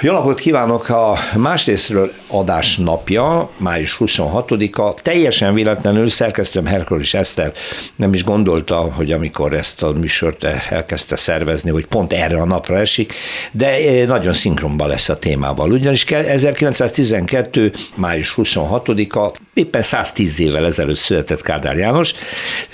[0.00, 0.88] Jó napot kívánok!
[0.88, 4.94] A másrésztről adás napja, május 26-a.
[4.94, 7.52] Teljesen véletlenül szerkesztőm Herkulis Eszter
[7.96, 12.78] nem is gondolta, hogy amikor ezt a műsort elkezdte szervezni, hogy pont erre a napra
[12.78, 13.12] esik,
[13.52, 15.70] de eh, nagyon szinkronban lesz a témával.
[15.70, 17.72] Ugyanis 1912.
[17.94, 22.12] május 26-a, éppen 110 évvel ezelőtt született Kádár János.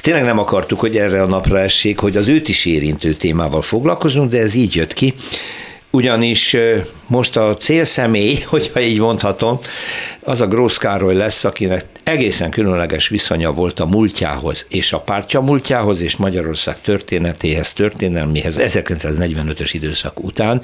[0.00, 4.30] Tényleg nem akartuk, hogy erre a napra essék, hogy az őt is érintő témával foglalkozunk,
[4.30, 5.14] de ez így jött ki
[5.94, 6.56] ugyanis
[7.06, 9.58] most a célszemély, hogyha így mondhatom,
[10.20, 15.40] az a Grósz Károly lesz, akinek egészen különleges viszonya volt a múltjához, és a pártja
[15.40, 20.62] múltjához, és Magyarország történetéhez, történelmihez 1945-ös időszak után,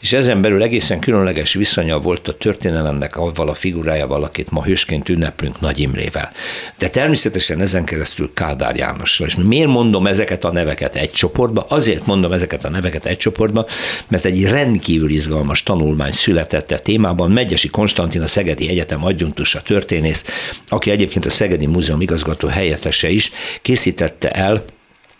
[0.00, 5.08] és ezen belül egészen különleges viszonya volt a történelemnek avval a figurájával, akit ma hősként
[5.08, 6.32] ünneplünk Nagy Imrével.
[6.78, 9.28] De természetesen ezen keresztül Kádár Jánosról.
[9.28, 11.64] És miért mondom ezeket a neveket egy csoportba?
[11.68, 13.66] Azért mondom ezeket a neveket egy csoportba,
[14.08, 17.30] mert egy rendkívül izgalmas tanulmány született a témában.
[17.30, 20.24] Megyesi Konstantin, a Szegedi Egyetem adjunktusa történész,
[20.68, 23.30] aki egyébként a Szegedi Múzeum igazgató helyettese is,
[23.62, 24.64] készítette el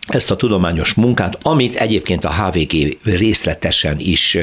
[0.06, 4.36] ezt a tudományos munkát, amit egyébként a HVG részletesen is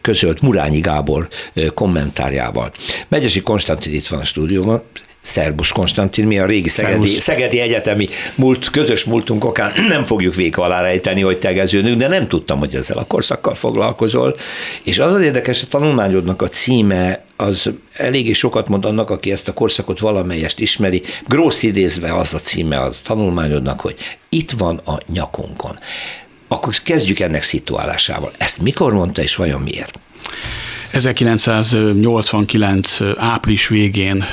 [0.00, 1.28] közölt Murányi Gábor
[1.74, 2.72] kommentárjával.
[3.08, 4.82] Megyesi Konstantin itt van a stúdióban,
[5.22, 10.62] Szerbus Konstantin, mi a régi Szegedi, Szegedi Egyetemi múlt, közös múltunk okán nem fogjuk véka
[10.62, 14.36] alá rejteni, hogy tegeződünk, de nem tudtam, hogy ezzel a korszakkal foglalkozol.
[14.82, 19.48] És az az érdekes, a tanulmányodnak a címe az eléggé sokat mond annak, aki ezt
[19.48, 21.02] a korszakot valamelyest ismeri.
[21.26, 23.96] Grósz idézve az a címe a tanulmányodnak, hogy
[24.28, 25.78] itt van a nyakunkon.
[26.48, 28.30] Akkor kezdjük ennek szituálásával.
[28.38, 29.98] Ezt mikor mondta, és vajon miért?
[30.90, 34.24] 1989 április végén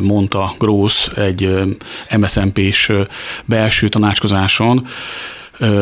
[0.00, 1.50] mondta Grósz egy
[2.16, 2.92] MSZMP-s
[3.44, 4.86] belső tanácskozáson,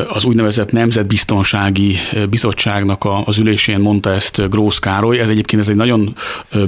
[0.09, 1.97] az úgynevezett Nemzetbiztonsági
[2.31, 5.19] Bizottságnak az ülésén mondta ezt Grósz Károly.
[5.19, 6.17] Ez egyébként ez egy nagyon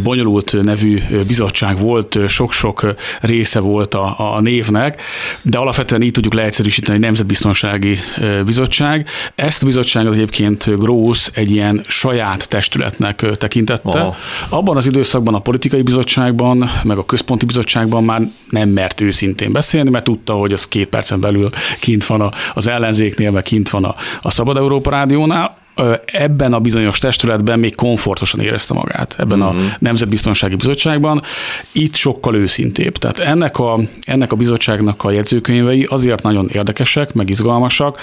[0.03, 5.03] bonyolult nevű bizottság volt, sok-sok része volt a, a névnek,
[5.43, 7.98] de alapvetően így tudjuk leegyszerűsíteni egy Nemzetbiztonsági
[8.44, 9.09] Bizottság.
[9.34, 13.88] Ezt a bizottságot egyébként Grósz egy ilyen saját testületnek tekintette.
[13.88, 14.16] Aha.
[14.48, 19.91] Abban az időszakban a politikai bizottságban, meg a központi bizottságban már nem mert őszintén beszélni,
[19.91, 21.50] mert tudta, hogy az két percen belül
[21.81, 25.56] kint van az ellenzék ellenzéknél, meg kint van a, a Szabad Európa Rádiónál,
[26.04, 29.56] ebben a bizonyos testületben még komfortosan érezte magát, ebben uh-huh.
[29.56, 29.70] a mhm.
[29.78, 31.22] Nemzetbiztonsági Bizottságban.
[31.72, 32.96] Itt sokkal őszintébb.
[32.96, 38.00] Tehát ennek a, ennek a bizottságnak a jegyzőkönyvei azért nagyon érdekesek, meg izgalmasak,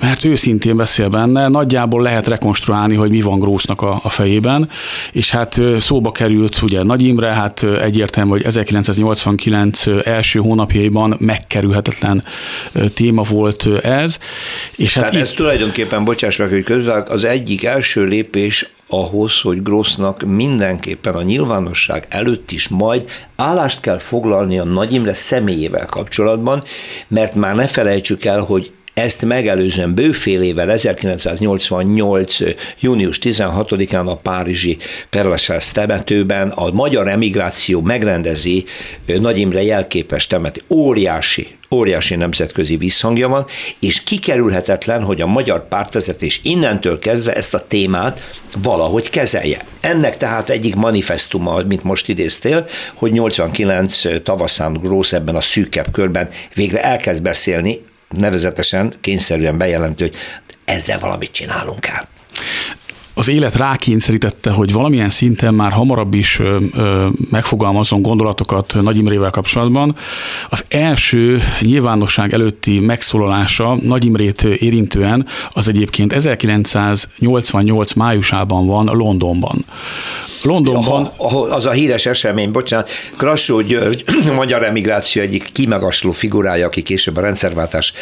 [0.00, 4.68] mert őszintén beszél benne, nagyjából lehet rekonstruálni, hogy mi van Grósznak a, a fejében,
[5.12, 12.24] és hát szóba került ugye Nagy Imre, hát egyértelmű, hogy 1989 első hónapjaiban megkerülhetetlen
[12.94, 14.18] téma volt ez.
[14.76, 15.20] És hát Tehát itt...
[15.20, 21.22] ez tulajdonképpen, bocsáss meg, hogy közben az egyik első lépés ahhoz, hogy Grossnak mindenképpen a
[21.22, 26.62] nyilvánosság előtt is majd állást kell foglalni a Nagy Imre személyével kapcsolatban,
[27.08, 32.36] mert már ne felejtsük el, hogy ezt megelőzően bőfél évvel, 1988.
[32.80, 34.76] június 16-án a Párizsi
[35.10, 38.64] Perlasház temetőben a magyar emigráció megrendezi
[39.06, 40.62] Nagy Imre jelképes temető.
[40.68, 43.46] Óriási óriási nemzetközi visszhangja van,
[43.80, 48.20] és kikerülhetetlen, hogy a magyar pártvezetés innentől kezdve ezt a témát
[48.62, 49.64] valahogy kezelje.
[49.80, 56.28] Ennek tehát egyik manifestuma, mint most idéztél, hogy 89 tavaszán Grósz ebben a szűkebb körben
[56.54, 60.16] végre elkezd beszélni nevezetesen kényszerűen bejelentő, hogy
[60.64, 62.04] ezzel valamit csinálunk kell
[63.18, 66.40] az élet rákényszerítette, hogy valamilyen szinten már hamarabb is
[67.30, 69.96] megfogalmazzon gondolatokat Nagy Imrével kapcsolatban.
[70.48, 79.64] Az első nyilvánosság előtti megszólalása Nagy Imrét érintően az egyébként 1988 májusában van Londonban.
[80.46, 81.10] Londonban...
[81.16, 86.82] Aha, az a híres esemény, bocsánat, Krassó György, a magyar emigráció egyik kimagasló figurája, aki
[86.82, 87.92] később a rendszerváltás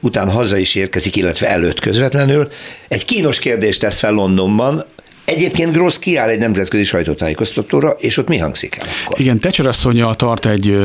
[0.00, 2.48] után haza is érkezik, illetve előtt közvetlenül.
[2.88, 4.84] Egy kínos kérdést tesz fel Londonban,
[5.24, 9.20] Egyébként Grossz kiáll egy nemzetközi sajtótájékoztatóra, és ott mi hangzik el akkor?
[9.20, 10.76] Igen, Thatcher asszonyjal tart egy,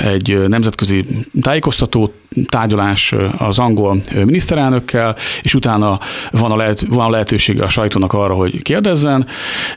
[0.00, 1.04] egy nemzetközi
[1.40, 2.14] tájékoztató
[2.46, 6.00] tárgyalás az angol miniszterelnökkel, és utána
[6.30, 9.26] van a, lehet, van a lehetősége a sajtónak arra, hogy kérdezzen,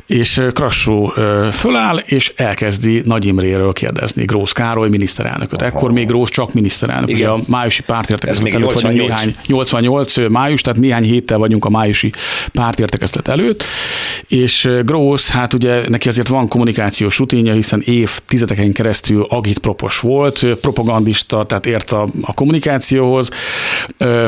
[0.06, 1.14] és Krassó
[1.52, 5.62] föláll, és elkezdi Nagy Imréről kérdezni Grósz Károly miniszterelnököt.
[5.62, 5.69] Aha.
[5.69, 7.10] Ekkor még Grósz csak miniszterelnök.
[7.10, 7.22] Igen.
[7.22, 8.84] Ugye a májusi pártértekezlet előtt 88.
[8.84, 12.12] vagyunk néhány, 88 május, tehát néhány héttel vagyunk a májusi
[12.52, 13.64] pártértekezlet előtt,
[14.27, 21.44] és Gross, hát ugye neki azért van kommunikációs rutinja, hiszen évtizedeken keresztül agitpropos volt, propagandista,
[21.44, 23.30] tehát ért a, a kommunikációhoz,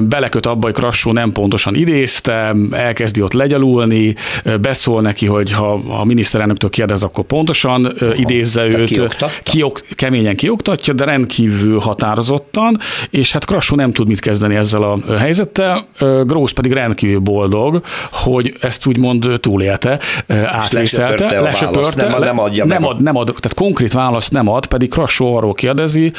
[0.03, 4.15] beleköt abba, hogy Krassó nem pontosan idézte, elkezdi ott legyalulni,
[4.61, 10.93] beszól neki, hogy ha a miniszterelnöktől kérdez, akkor pontosan Aha, idézze őt, kiok, keményen kioktatja,
[10.93, 12.79] de rendkívül határozottan,
[13.09, 15.85] és hát Krassó nem tud mit kezdeni ezzel a helyzettel,
[16.23, 17.81] Gross pedig rendkívül boldog,
[18.11, 19.39] hogy ezt úgymond
[19.77, 19.99] túlélte,
[20.45, 24.89] átvészelte, lesöpörte, nem, nem adja nem ad, nem ad, tehát konkrét választ nem ad, pedig
[24.89, 26.11] Krassó arról kérdezi,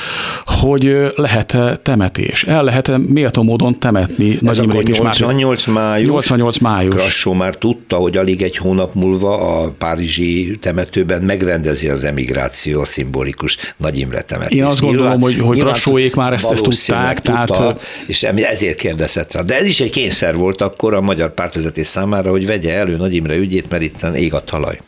[0.45, 6.95] hogy lehet-e temetés, el lehet-e méltó módon temetni Nagy Imrét is 88 május, 88 május.
[6.95, 12.85] Krassó már tudta, hogy alig egy hónap múlva a párizsi temetőben megrendezi az emigráció a
[12.85, 14.61] szimbolikus Nagy Imre temetést.
[14.61, 17.21] Én azt gondolom, nyilván, hogy, hogy Krassóék már ezt, ezt tudták.
[17.21, 17.81] Tudta, tehát...
[18.07, 19.43] És ezért kérdezett rá.
[19.43, 23.15] De ez is egy kényszer volt akkor a magyar pártvezetés számára, hogy vegye elő Nagy
[23.15, 24.81] Imre ügyét, mert itt ég a talaj.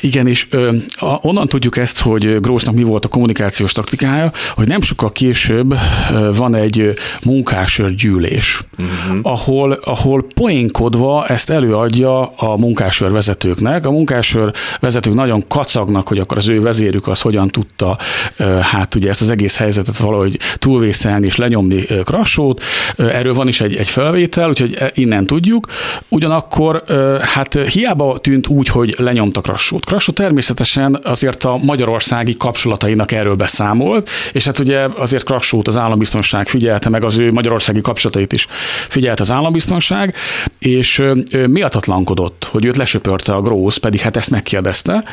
[0.00, 4.68] Igen, és ö, a, onnan tudjuk ezt, hogy Grósznak mi volt a kommunikációs taktikája, hogy
[4.68, 5.74] nem sokkal később
[6.12, 6.92] ö, van egy
[7.24, 9.18] munkásőr gyűlés, uh-huh.
[9.22, 13.86] ahol, ahol poénkodva ezt előadja a munkásőr vezetőknek.
[13.86, 17.98] A munkásőr vezetők nagyon kacagnak, hogy akkor az ő vezérük az hogyan tudta
[18.36, 22.62] ö, hát ugye ezt az egész helyzetet valahogy túlvészelni és lenyomni Krassót.
[22.96, 25.66] Erről van is egy, egy felvétel, úgyhogy e, innen tudjuk.
[26.08, 26.82] Ugyanakkor
[27.20, 29.84] hát hiába tűnt úgy, hogy lenyomta a Krassót.
[29.84, 36.48] Krassó természetesen azért a magyarországi kapcsolatainak erről beszámolt, és hát ugye azért Krassót az állambiztonság
[36.48, 38.46] figyelte, meg az ő magyarországi kapcsolatait is
[38.88, 40.14] figyelte az állambiztonság,
[40.58, 41.02] és
[41.46, 45.04] miatatlankodott, hogy őt lesöpörte a Grósz, pedig hát ezt megkérdezte,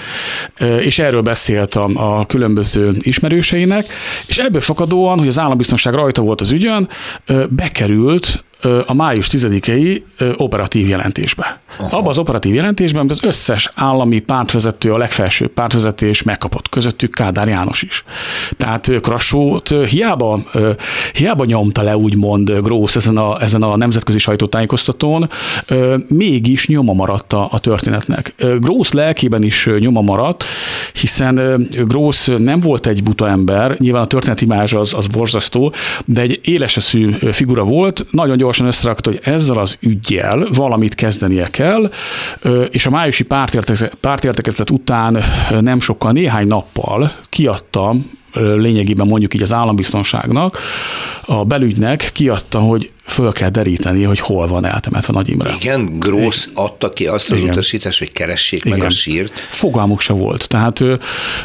[0.79, 3.93] és erről beszélt a, a különböző ismerőseinek,
[4.27, 6.89] és ebből fakadóan, hogy az állambiztonság rajta volt az ügyön,
[7.49, 8.43] bekerült
[8.85, 10.01] a május 10-i
[10.37, 11.59] operatív jelentésbe.
[11.79, 11.97] Aha.
[11.97, 17.81] Abban az operatív jelentésben az összes állami pártvezető, a legfelsőbb pártvezetés megkapott, közöttük Kádár János
[17.81, 18.03] is.
[18.57, 20.39] Tehát Krassót hiába,
[21.13, 25.29] hiába nyomta le úgymond Grósz ezen a, ezen a nemzetközi sajtótájékoztatón,
[26.07, 28.35] mégis nyoma maradt a, a történetnek.
[28.59, 30.43] Grósz lelkében is nyoma maradt,
[30.93, 35.73] hiszen Grósz nem volt egy buta ember, nyilván a történetimázs az, az borzasztó,
[36.05, 41.91] de egy éleseszű figura volt, nagyon gyorsan összerakta, hogy ezzel az ügyjel valamit kezdenie kell,
[42.69, 43.23] és a májusi
[43.99, 45.23] pártértekezlet után
[45.59, 47.93] nem sokkal, néhány nappal kiadta
[48.33, 50.59] lényegében mondjuk így az állambiztonságnak,
[51.25, 55.53] a belügynek kiadta, hogy föl kell deríteni, hogy hol van eltemetve Nagy Imre.
[55.59, 57.49] Igen, Grósz adta ki azt az Igen.
[57.49, 58.77] utasítást, hogy keressék Igen.
[58.77, 59.33] meg a sírt.
[59.49, 60.47] Fogalmuk se volt.
[60.47, 60.95] Tehát ö,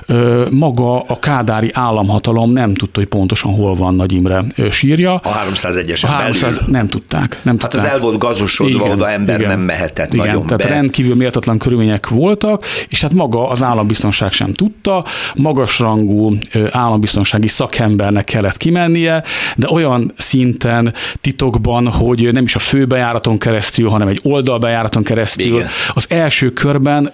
[0.07, 5.15] ö, maga a kádári államhatalom nem tudta, hogy pontosan hol van Nagy Imre sírja.
[5.15, 6.71] A 301-esen 300 belül.
[6.73, 7.41] Nem tudták.
[7.43, 7.87] Nem hát tudták.
[7.87, 8.91] az el volt gazosodva, Igen.
[8.91, 9.51] oda ember Igen.
[9.51, 10.27] nem mehetett Igen.
[10.27, 10.69] nagyon tehát be.
[10.69, 15.05] rendkívül méltatlan körülmények voltak, és hát maga az állambiztonság sem tudta,
[15.35, 16.37] magasrangú
[16.71, 19.23] állambiztonsági szakembernek kellett kimennie,
[19.57, 25.55] de olyan szinten titok pontokban, hogy nem is a főbejáraton keresztül, hanem egy oldalbejáraton keresztül.
[25.55, 25.69] Igen.
[25.93, 27.12] Az első körben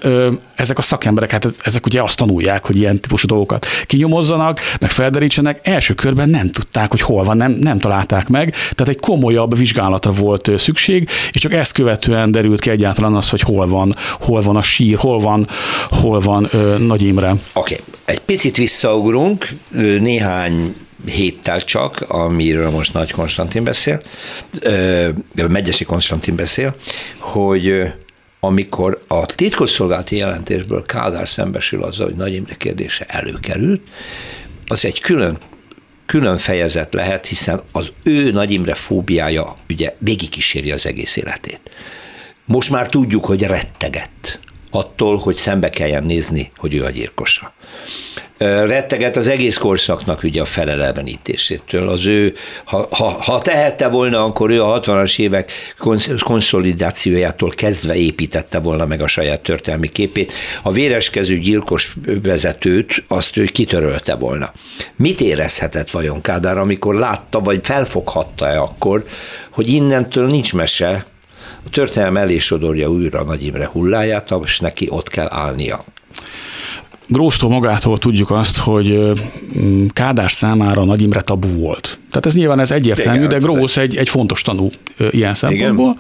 [0.55, 5.61] ezek a szakemberek, hát ezek ugye azt tanulják, hogy ilyen típusú dolgokat kinyomozzanak, meg felderítsenek.
[5.63, 8.51] Első körben nem tudták, hogy hol van, nem, nem találták meg.
[8.51, 13.41] Tehát egy komolyabb vizsgálatra volt szükség, és csak ezt követően derült ki egyáltalán az, hogy
[13.41, 15.47] hol van, hol van a sír, hol van,
[15.91, 17.31] hol van Nagy Imre.
[17.31, 17.79] Oké, okay.
[18.05, 19.49] egy picit visszaugrunk,
[20.01, 20.75] néhány
[21.05, 24.03] héttel csak, amiről most Nagy Konstantin beszél,
[25.49, 26.77] Megyesi Konstantin beszél,
[27.19, 27.93] hogy
[28.41, 33.81] amikor a titkosszolgálati jelentésből Kádár szembesül azzal, hogy Nagy Imre kérdése előkerült,
[34.67, 35.39] az egy külön
[36.07, 41.61] külön fejezet lehet, hiszen az ő Nagy Imre fóbiája ugye végigkíséri az egész életét.
[42.45, 47.55] Most már tudjuk, hogy rettegett attól, hogy szembe kelljen nézni, hogy ő a gyilkosa
[48.39, 51.89] retteget az egész korszaknak ugye a felelevenítésétől.
[51.89, 55.53] Az ő, ha, ha, ha tehette volna, akkor ő a 60-as évek
[56.19, 60.33] konszolidációjától kezdve építette volna meg a saját történelmi képét.
[60.63, 64.53] A véreskező gyilkos vezetőt azt ő kitörölte volna.
[64.97, 69.05] Mit érezhetett vajon Kádár, amikor látta, vagy felfoghatta-e akkor,
[69.51, 71.07] hogy innentől nincs mese,
[71.65, 75.85] a történelem elé sodorja újra Nagy Imre hulláját, és neki ott kell állnia.
[77.09, 79.13] Grósztól magától tudjuk azt, hogy
[79.93, 81.99] Kádár számára Nagy Imre tabu volt.
[82.11, 84.69] Tehát ez nyilván ez egyértelmű, Igen, de Grósz egy, egy fontos tanú
[85.11, 85.97] ilyen szempontból.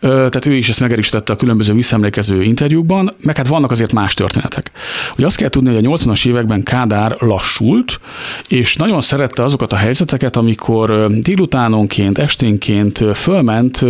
[0.00, 0.10] Igen.
[0.10, 4.70] Tehát ő is ezt megerősítette a különböző visszaemlékező interjúkban, meg hát vannak azért más történetek.
[5.16, 8.00] Ugye azt kell tudni, hogy a 80-as években Kádár lassult,
[8.48, 13.84] és nagyon szerette azokat a helyzeteket, amikor délutánonként, esténként fölment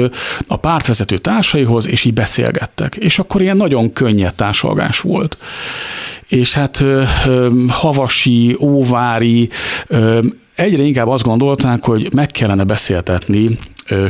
[0.47, 2.97] a pártvezető társaihoz, és így beszélgettek.
[2.97, 5.37] És akkor ilyen nagyon könnyed társalgás volt
[6.28, 6.85] és hát
[7.68, 9.49] havasi, óvári,
[10.54, 13.58] egyre inkább azt gondolták, hogy meg kellene beszéltetni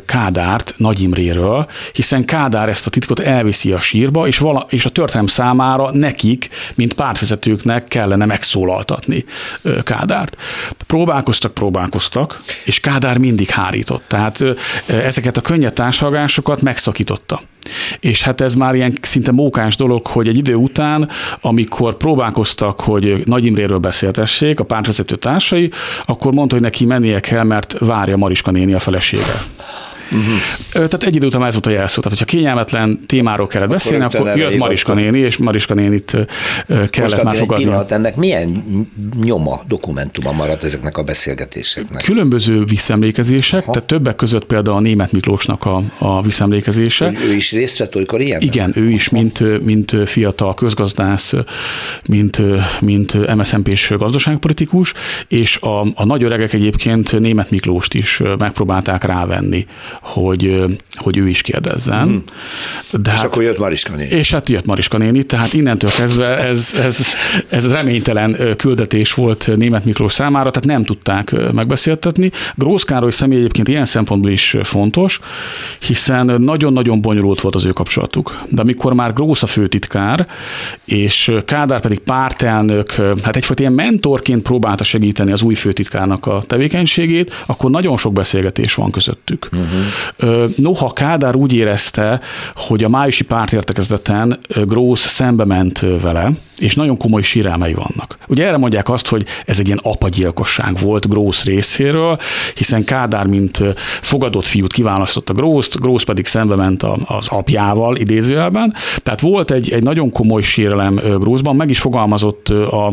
[0.06, 4.90] Kádárt Nagy Imréről, hiszen Kádár ezt a titkot elviszi a sírba, és, vala, és a
[4.90, 9.24] történelem számára nekik, mint pártvezetőknek kellene megszólaltatni
[9.82, 10.36] Kádárt.
[10.86, 14.02] Próbálkoztak, próbálkoztak, és Kádár mindig hárított.
[14.06, 14.44] Tehát
[14.86, 17.40] ezeket a könnyed társadalmásokat megszakította.
[18.00, 21.10] És hát ez már ilyen szinte mókás dolog, hogy egy idő után,
[21.40, 25.70] amikor próbálkoztak, hogy Nagy Imréről beszéltessék a pártvezető társai,
[26.06, 29.34] akkor mondta, hogy neki mennie kell, mert várja Mariska néni a felesége.
[30.10, 30.34] Uh-huh.
[30.72, 32.00] Tehát egy idő után ez volt a jelszó.
[32.00, 36.16] Tehát, hogyha kényelmetlen témáról kellett akkor beszélni, akkor jött Mariska néni, és Mariska nénit
[36.66, 37.64] kellett Most már fogadni.
[37.64, 38.64] Pillanat, ennek milyen
[39.22, 42.04] nyoma, dokumentuma maradt ezeknek a beszélgetéseknek?
[42.04, 43.72] Különböző visszemlékezések, Aha.
[43.72, 47.06] tehát többek között például a német Miklósnak a, a visszemlékezése.
[47.06, 48.40] Ő, ő is részt vett olykor ilyen?
[48.40, 51.32] Igen, ő is, mint, mint fiatal közgazdász,
[52.08, 52.42] mint,
[52.80, 54.92] mint MSZMP-s gazdaságpolitikus,
[55.28, 59.66] és a, a nagy öregek egyébként német Miklóst is megpróbálták rávenni
[60.00, 60.64] hogy,
[60.96, 62.02] hogy ő is kérdezzen.
[62.02, 62.22] Hmm.
[62.90, 64.08] De és hát, akkor jött Mariska néni.
[64.08, 67.06] És hát jött Mariska néni, tehát innentől kezdve ez, ez,
[67.48, 72.30] ez reménytelen küldetés volt német Miklós számára, tehát nem tudták megbeszéltetni.
[72.54, 75.20] Grósz Károly személy egyébként ilyen szempontból is fontos,
[75.78, 78.42] hiszen nagyon-nagyon bonyolult volt az ő kapcsolatuk.
[78.48, 80.26] De amikor már Grósz a főtitkár,
[80.84, 87.42] és Kádár pedig pártelnök, hát egyfajta ilyen mentorként próbálta segíteni az új főtitkárnak a tevékenységét,
[87.46, 89.48] akkor nagyon sok beszélgetés van közöttük.
[89.52, 89.68] Uh-huh.
[90.56, 92.20] Noha Kádár úgy érezte,
[92.54, 98.18] hogy a májusi pártértekezleten Grósz szembe ment vele, és nagyon komoly sírelmei vannak.
[98.26, 102.18] Ugye erre mondják azt, hogy ez egy ilyen apagyilkosság volt Grósz részéről,
[102.54, 103.62] hiszen Kádár, mint
[104.00, 108.74] fogadott fiút kiválasztotta Grószt, Grósz pedig szembe ment az apjával idézőjelben.
[109.02, 112.92] Tehát volt egy, egy nagyon komoly sírelem Grószban, meg is fogalmazott a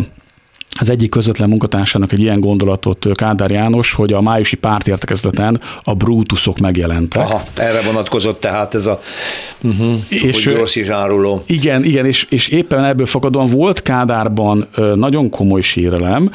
[0.80, 6.60] az egyik közvetlen munkatársának egy ilyen gondolatot Kádár János, hogy a májusi pártértekezleten a Brutusok
[6.60, 7.22] megjelentek.
[7.22, 9.00] Aha, erre vonatkozott tehát ez a
[9.64, 11.44] uh-huh, és, gyors is áruló.
[11.46, 16.32] Igen, igen, és, és éppen ebből fakadóan volt Kádárban nagyon komoly sérelem,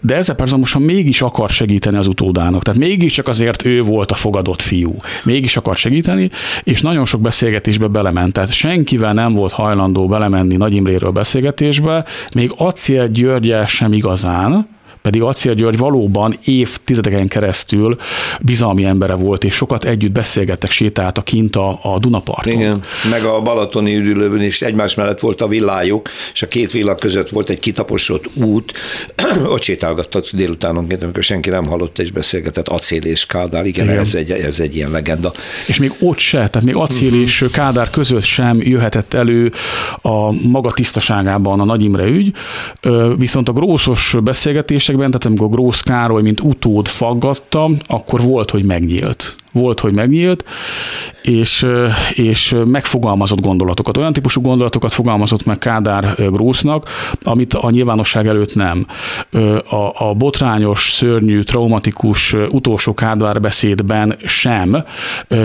[0.00, 2.62] de ezzel párhuzamosan mégis akar segíteni az utódának.
[2.62, 4.94] Tehát mégiscsak azért ő volt a fogadott fiú.
[5.24, 6.30] Mégis akar segíteni,
[6.62, 8.32] és nagyon sok beszélgetésbe belement.
[8.32, 14.68] Tehát senkivel nem volt hajlandó belemenni Nagy Imréről beszélgetésbe, még Acél György Györgyel sem igazán,
[15.06, 17.96] pedig Acél György valóban évtizedeken keresztül
[18.40, 22.52] bizalmi embere volt, és sokat együtt beszélgettek, sétáltak kint a, a Dunaparton.
[22.52, 26.94] Igen, meg a Balatoni üdülőben is egymás mellett volt a villájuk, és a két villa
[26.94, 28.72] között volt egy kitaposott út,
[29.54, 33.98] ott sétálgattak délutánonként, amikor senki nem hallott és beszélgetett Acél és Kádár, igen, igen.
[33.98, 35.32] Ez, egy, ez egy ilyen legenda.
[35.66, 37.22] És még ott se, tehát még Acél uh-huh.
[37.22, 39.52] és Kádár között sem jöhetett elő
[40.02, 42.32] a maga tisztaságában a Nagy Imre ügy,
[43.16, 48.66] viszont a grószos beszélgetések években, tehát amikor Grósz Károly, mint utód faggatta, akkor volt, hogy
[48.66, 49.36] megnyílt.
[49.52, 50.44] Volt, hogy megnyílt,
[51.28, 51.66] és,
[52.14, 53.96] és megfogalmazott gondolatokat.
[53.96, 56.88] Olyan típusú gondolatokat fogalmazott meg Kádár Grósznak,
[57.22, 58.86] amit a nyilvánosság előtt nem.
[59.70, 64.84] A, a botrányos, szörnyű, traumatikus utolsó Kádár beszédben sem,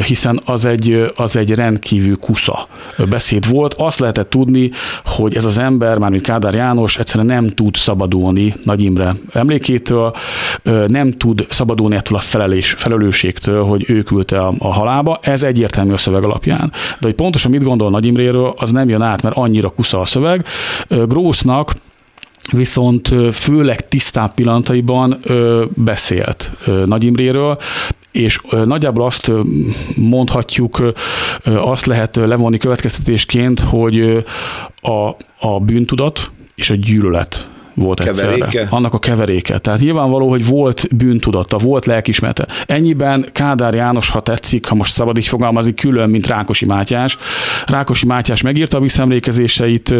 [0.06, 2.68] hiszen az egy, az egy rendkívül kusza
[3.10, 3.74] beszéd volt.
[3.74, 4.72] Azt lehetett tudni,
[5.06, 10.14] hogy ez az ember, mármint Kádár János egyszerűen nem tud szabadulni Nagy Imre emlékétől,
[10.88, 15.70] nem tud szabadulni ettől a felelés, felelősségtől, hogy ő küldte a, a halába, ez egyértelmű
[15.78, 16.72] a szöveg alapján.
[16.72, 20.06] De hogy pontosan mit gondol Nagy Imréről, az nem jön át, mert annyira kusza a
[20.06, 20.46] szöveg.
[20.88, 21.74] Grósznak
[22.52, 25.20] viszont főleg tisztább pillanataiban
[25.70, 26.52] beszélt
[26.86, 27.58] Nagy Imréről,
[28.12, 29.32] és nagyjából azt
[29.96, 30.94] mondhatjuk,
[31.44, 34.26] azt lehet levonni következtetésként, hogy
[34.82, 35.10] a,
[35.40, 38.46] a bűntudat és a gyűlölet volt keveréke.
[38.46, 38.68] egyszerre.
[38.70, 39.58] Annak a keveréke.
[39.58, 42.48] Tehát nyilvánvaló, hogy volt bűntudata, volt lelkismete.
[42.66, 47.18] Ennyiben Kádár János, ha tetszik, ha most szabad így fogalmazni, külön, mint Rákosi Mátyás.
[47.66, 49.96] Rákosi Mátyás megírta a visszaemlékezéseit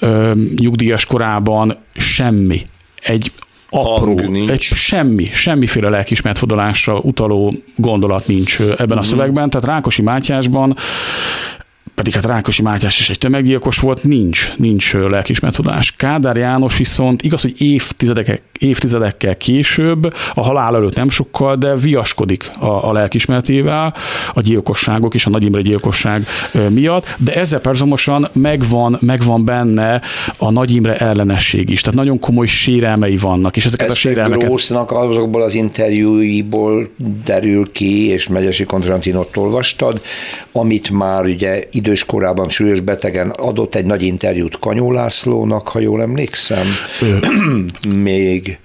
[0.00, 2.62] ö, nyugdíjas korában, semmi.
[3.02, 3.32] Egy
[3.70, 6.42] apró, egy semmi, semmiféle lelkismert
[7.02, 9.08] utaló gondolat nincs ebben a mhm.
[9.08, 9.50] szövegben.
[9.50, 10.76] Tehát Rákosi Mátyásban
[12.00, 15.94] pedig hát Rákosi Mátyás is egy tömeggyilkos volt, nincs, nincs lelkismertudás.
[15.96, 22.50] Kádár János viszont igaz, hogy évtizedekkel, évtizedekkel később, a halál előtt nem sokkal, de viaskodik
[22.58, 23.94] a, a lelkismertével,
[24.34, 26.26] a gyilkosságok és a Nagy Imre gyilkosság
[26.68, 30.00] miatt, de ezzel párhuzamosan megvan, megvan benne
[30.38, 31.80] a Nagy Imre ellenesség is.
[31.80, 34.48] Tehát nagyon komoly sérelmei vannak, és ezeket Ezt a sérelmeket...
[34.48, 36.88] Grósznak azokból az interjúiból
[37.24, 40.00] derül ki, és Megyesi Konstantinot olvastad,
[40.52, 46.02] amit már ugye idős korában súlyos betegen adott egy nagy interjút Kanyó Lászlónak, ha jól
[46.02, 46.66] emlékszem,
[47.96, 48.58] még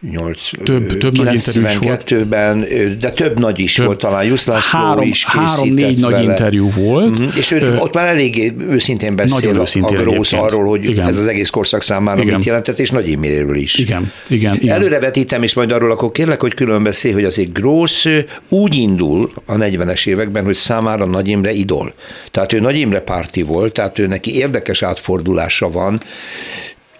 [0.00, 2.66] 8, több, több 92-ben,
[3.00, 3.86] de több nagy is több.
[3.86, 7.18] volt, talán Jusz László három, is Három-négy nagy interjú volt.
[7.18, 7.36] Uh-huh.
[7.36, 11.06] És ő, ott már eléggé őszintén beszél nagyon őszintén a Grósz arról, hogy igen.
[11.06, 12.34] ez az egész korszak számára igen.
[12.34, 13.74] mit jelentett, és Nagy Imiréről is.
[13.74, 14.74] Igen, igen, igen.
[14.74, 18.06] Előrevetítem, és majd arról akkor kérlek, hogy külön beszélj, hogy azért Grósz
[18.48, 21.94] úgy indul a 40-es években, hogy számára Nagy Imre idol.
[22.30, 26.00] Tehát ő Nagy Imre párti volt, tehát ő neki érdekes átfordulása van,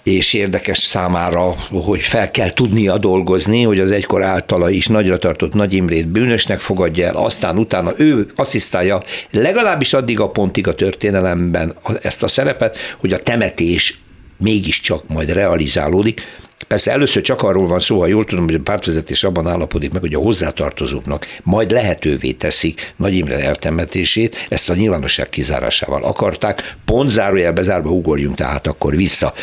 [0.02, 5.54] és érdekes számára, hogy fel kell tudnia dolgozni, hogy az egykor általa is nagyra tartott
[5.54, 11.76] Nagy Imrét bűnösnek fogadja el, aztán utána ő asszisztálja legalábbis addig a pontig a történelemben
[12.02, 14.00] ezt a szerepet, hogy a temetés
[14.38, 16.22] mégiscsak majd realizálódik,
[16.66, 20.00] Persze először csak arról van szó, ha jól tudom, hogy a pártvezetés abban állapodik meg,
[20.00, 27.10] hogy a hozzátartozóknak majd lehetővé teszik Nagy Imre eltemetését, ezt a nyilvánosság kizárásával akarták, pont
[27.10, 29.34] zárójel bezárva ugorjunk tehát akkor vissza.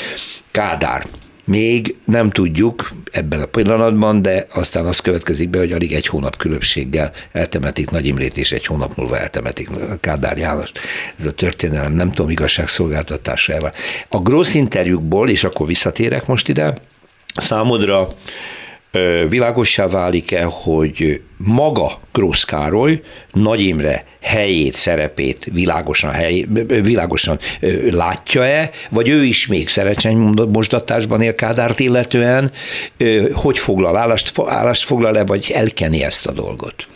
[0.52, 1.06] Kádár.
[1.46, 6.38] Még nem tudjuk ebben a pillanatban, de aztán az következik be, hogy alig egy hónap
[6.38, 9.70] különbséggel eltemetik Nagy Imrét, és egy hónap múlva eltemetik
[10.00, 10.72] Kádár János.
[11.18, 13.74] Ez a történelem, nem tudom, igazságszolgáltatásával.
[14.10, 16.78] A Gross interjúkból, és akkor visszatérek most ide,
[17.38, 18.08] számodra
[19.30, 23.02] világossá válik-e, hogy maga Grósz Károly
[23.32, 27.40] Nagy Imre helyét, szerepét világosan, hely, világosan
[27.90, 30.18] látja-e, vagy ő is még szerecseny
[30.52, 32.52] mosdatásban él Kádárt illetően,
[33.34, 36.88] hogy foglal állást, állást foglal-e, vagy elkeni ezt a dolgot?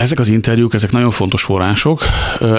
[0.00, 2.02] Ezek az interjúk, ezek nagyon fontos források,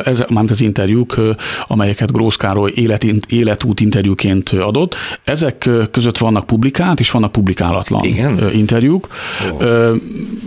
[0.03, 1.21] ezek, mármint az interjúk,
[1.67, 8.51] amelyeket Grósz Károly élet, életút interjúként adott, ezek között vannak publikált és vannak publikálatlan Igen?
[8.53, 9.07] interjúk.
[9.51, 9.95] Oh.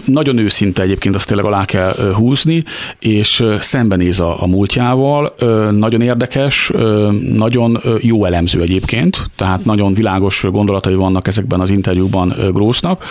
[0.04, 2.64] Nagyon őszinte egyébként, azt tényleg alá kell húzni,
[2.98, 5.34] és szembenéz a, a múltjával,
[5.70, 6.72] nagyon érdekes,
[7.32, 13.04] nagyon jó elemző egyébként, tehát nagyon világos gondolatai vannak ezekben az interjúkban Grósznak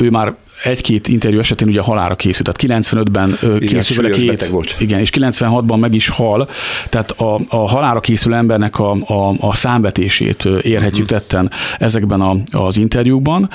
[0.00, 4.76] ő már egy-két interjú esetén ugye halára készült, tehát 95-ben készül vele két, volt.
[4.78, 6.48] igen, és 96-ban meg is hal,
[6.88, 11.18] tehát a, a halára készül embernek a, a, a számvetését érhetjük uh-huh.
[11.18, 13.50] tetten ezekben a, az interjúkban.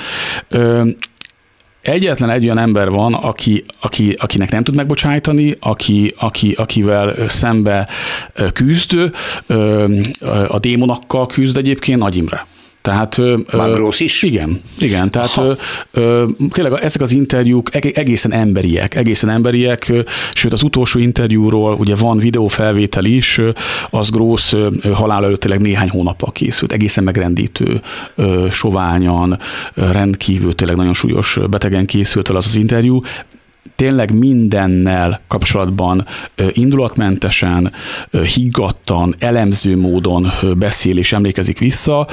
[1.82, 7.88] Egyetlen egy olyan ember van, aki, aki, akinek nem tud megbocsájtani, aki, aki, akivel szembe
[8.54, 8.98] küzd,
[10.48, 12.46] a démonakkal küzd egyébként Nagy Imre.
[12.86, 13.22] Tehát,
[13.52, 14.24] Magrósz is?
[14.24, 15.12] Igen, igen.
[15.12, 15.42] Tehát
[15.92, 19.92] ö, tényleg ezek az interjúk egészen emberiek, egészen emberiek,
[20.34, 23.42] sőt az utolsó interjúról ugye van videófelvétel is,
[23.90, 24.54] az Grósz
[24.94, 27.82] halál előtt tényleg néhány hónappal készült, egészen megrendítő,
[28.52, 29.40] soványan,
[29.74, 33.02] rendkívül tényleg nagyon súlyos betegen készült el az az interjú,
[33.76, 36.06] tényleg mindennel kapcsolatban
[36.52, 37.74] indulatmentesen,
[38.34, 42.08] higgadtan, elemző módon beszél és emlékezik vissza,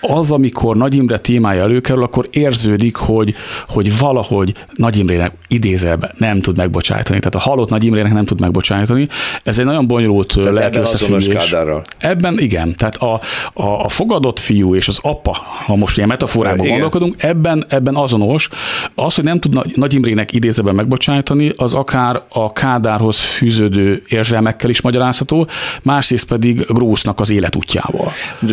[0.00, 3.34] az, amikor Nagy Imre témája előkerül, akkor érződik, hogy,
[3.68, 7.18] hogy valahogy Nagy Imrének idézelbe nem tud megbocsájtani.
[7.18, 9.08] Tehát a halott Nagy Imrének nem tud megbocsájtani.
[9.42, 11.54] Ez egy nagyon bonyolult lelki összefüggés.
[11.98, 12.74] Ebben igen.
[12.76, 13.20] Tehát a,
[13.52, 16.70] a, a fogadott fiú és az apa, ha most ilyen metaforában igen.
[16.70, 18.48] gondolkodunk, ebben, ebben azonos.
[18.94, 24.80] Az, hogy nem tud Nagy Imrének idézelbe megbocsájtani, az akár a Kádárhoz fűződő érzelmekkel is
[24.80, 25.48] magyarázható,
[25.82, 28.12] másrészt pedig Grósznak az életútjával.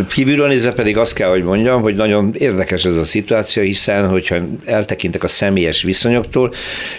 [0.09, 4.35] Kívülről nézve pedig azt kell, hogy mondjam, hogy nagyon érdekes ez a szituáció, hiszen, hogyha
[4.65, 6.53] eltekintek a személyes viszonyoktól,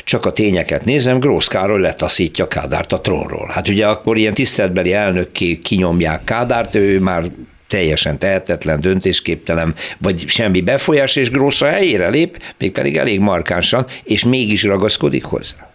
[0.04, 3.50] csak a tényeket nézem, Grósz Károly letaszítja Kádárt a trónról.
[3.52, 7.24] Hát ugye akkor ilyen tiszteletbeli elnökké kinyomják Kádárt, ő már
[7.68, 14.24] teljesen tehetetlen, döntésképtelen, vagy semmi befolyás, és Grósz a helyére lép, mégpedig elég markánsan, és
[14.24, 15.73] mégis ragaszkodik hozzá.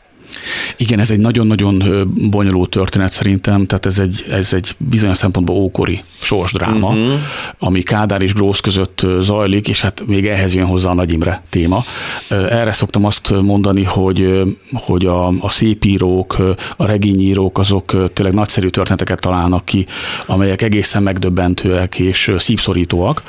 [0.77, 1.83] Igen, ez egy nagyon-nagyon
[2.29, 7.13] bonyolult történet szerintem, tehát ez egy, ez egy bizonyos szempontból ókori sorsdráma, uh-huh.
[7.59, 11.43] ami Kádár és Grósz között zajlik, és hát még ehhez jön hozzá a Nagy Imre
[11.49, 11.83] téma.
[12.29, 14.41] Erre szoktam azt mondani, hogy,
[14.73, 16.37] hogy a, a szépírók,
[16.77, 19.85] a regényírók azok tényleg nagyszerű történeteket találnak ki,
[20.25, 23.23] amelyek egészen megdöbbentőek és szívszorítóak.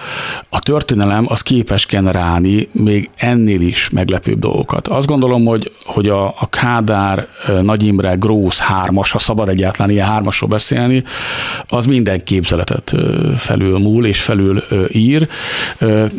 [0.49, 4.89] A történelem az képes generálni még ennél is meglepőbb dolgokat.
[4.89, 7.27] Azt gondolom, hogy, hogy a, a Kádár Kádár,
[7.63, 11.05] Nagy Imre, Grósz hármas, ha szabad egyáltalán ilyen hármasról beszélni,
[11.69, 12.95] az minden képzeletet
[13.37, 15.29] felül múl és felül ír,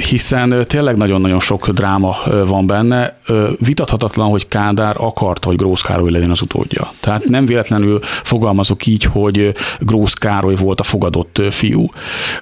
[0.10, 3.18] hiszen tényleg nagyon-nagyon sok dráma van benne.
[3.58, 6.92] Vitathatatlan, hogy Kádár akarta, hogy Grósz Károly legyen az utódja.
[7.00, 11.90] Tehát nem véletlenül fogalmazok így, hogy Grósz Károly volt a fogadott fiú.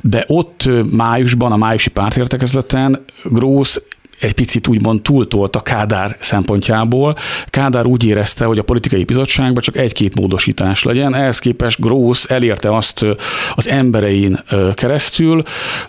[0.01, 3.81] De ott májusban, a májusi pártértekezleten Grósz
[4.19, 7.15] egy picit úgymond túltolt a Kádár szempontjából.
[7.45, 12.75] Kádár úgy érezte, hogy a politikai bizottságban csak egy-két módosítás legyen, ehhez képest Grósz elérte
[12.75, 13.05] azt
[13.55, 14.39] az emberein
[14.73, 15.43] keresztül,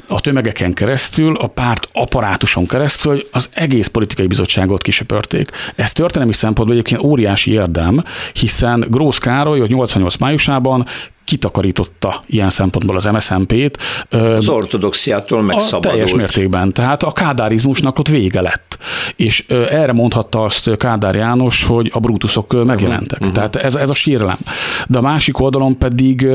[0.08, 5.50] a tömegeken keresztül, a párt apparátuson keresztül, hogy az egész politikai bizottságot kisöpörték.
[5.74, 10.86] Ez történelmi szempontból egyébként óriási érdem, hiszen Grósz Károly, hogy 88 májusában
[11.30, 13.78] kitakarította ilyen szempontból az MSZMP-t.
[14.10, 15.94] Az ortodoxiától megszabadult.
[15.94, 16.72] Teljes mértékben.
[16.72, 18.78] Tehát a kádárizmusnak ott vége lett.
[19.16, 23.20] És erre mondhatta azt Kádár János, hogy a brutuszok megjelentek.
[23.20, 23.34] Uh-huh.
[23.34, 24.38] Tehát ez, ez a sírelem.
[24.86, 26.26] De a másik oldalon pedig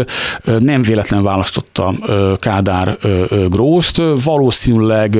[0.60, 1.93] nem véletlen választotta
[2.39, 2.97] Kádár
[3.49, 4.01] Grószt.
[4.23, 5.19] Valószínűleg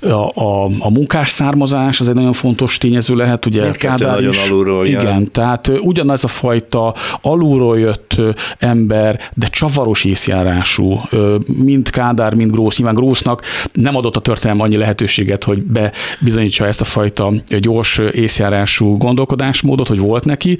[0.00, 3.46] a, a, a munkás származás az egy nagyon fontos tényező lehet.
[3.46, 5.28] Ugye Mindkettő Kádár is, alulról Igen, jön.
[5.32, 8.16] tehát ugyanaz a fajta alulról jött
[8.58, 11.00] ember, ember, de csavaros észjárású,
[11.46, 12.76] mind Kádár, mind Grósz.
[12.76, 13.42] Nyilván Grósznak
[13.72, 19.98] nem adott a történelem annyi lehetőséget, hogy bebizonyítsa ezt a fajta gyors észjárású gondolkodásmódot, hogy
[19.98, 20.58] volt neki,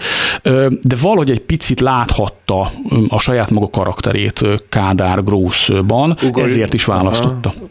[0.83, 2.71] de valahogy egy picit láthatta
[3.09, 6.43] a saját maga karakterét Kádár Grószban, Ugor...
[6.43, 7.49] ezért is választotta.
[7.57, 7.67] Aha.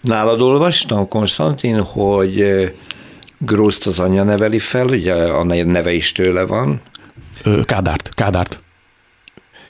[0.00, 2.44] Nálad olvastam, Konstantin, hogy
[3.38, 6.80] Grószt az anyja neveli fel, ugye a neve is tőle van.
[7.64, 8.63] Kádárt, Kádárt.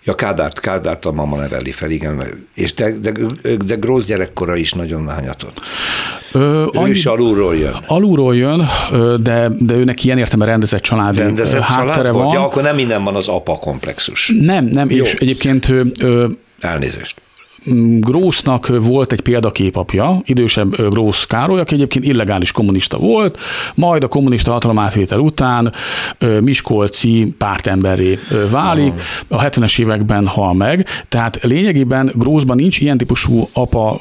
[0.05, 2.23] Ja, Kádárt, Kádárt a mama neveli fel, igen.
[2.55, 3.13] És de, de,
[3.65, 5.61] de Grósz gyerekkora is nagyon lányatott.
[6.33, 7.77] Ö, ő annyi, is alulról jön.
[7.87, 8.69] Alulról jön,
[9.21, 12.33] de, de őnek ilyen értelme rendezett család rendezett háttere család van.
[12.33, 14.33] Ja, akkor nem minden van az apa komplexus.
[14.41, 15.05] Nem, nem, Jó.
[15.05, 15.69] és egyébként...
[16.01, 16.27] Ö,
[16.61, 17.23] Elnézést.
[18.01, 23.39] Grósznak volt egy példaképapja, idősebb Grósz Károly, aki egyébként illegális kommunista volt,
[23.75, 25.73] majd a kommunista hatalomátvétel után
[26.41, 28.19] Miskolci pártemberré
[28.51, 28.93] válik,
[29.29, 34.01] a 70-es években hal meg, tehát lényegében Grószban nincs ilyen típusú apa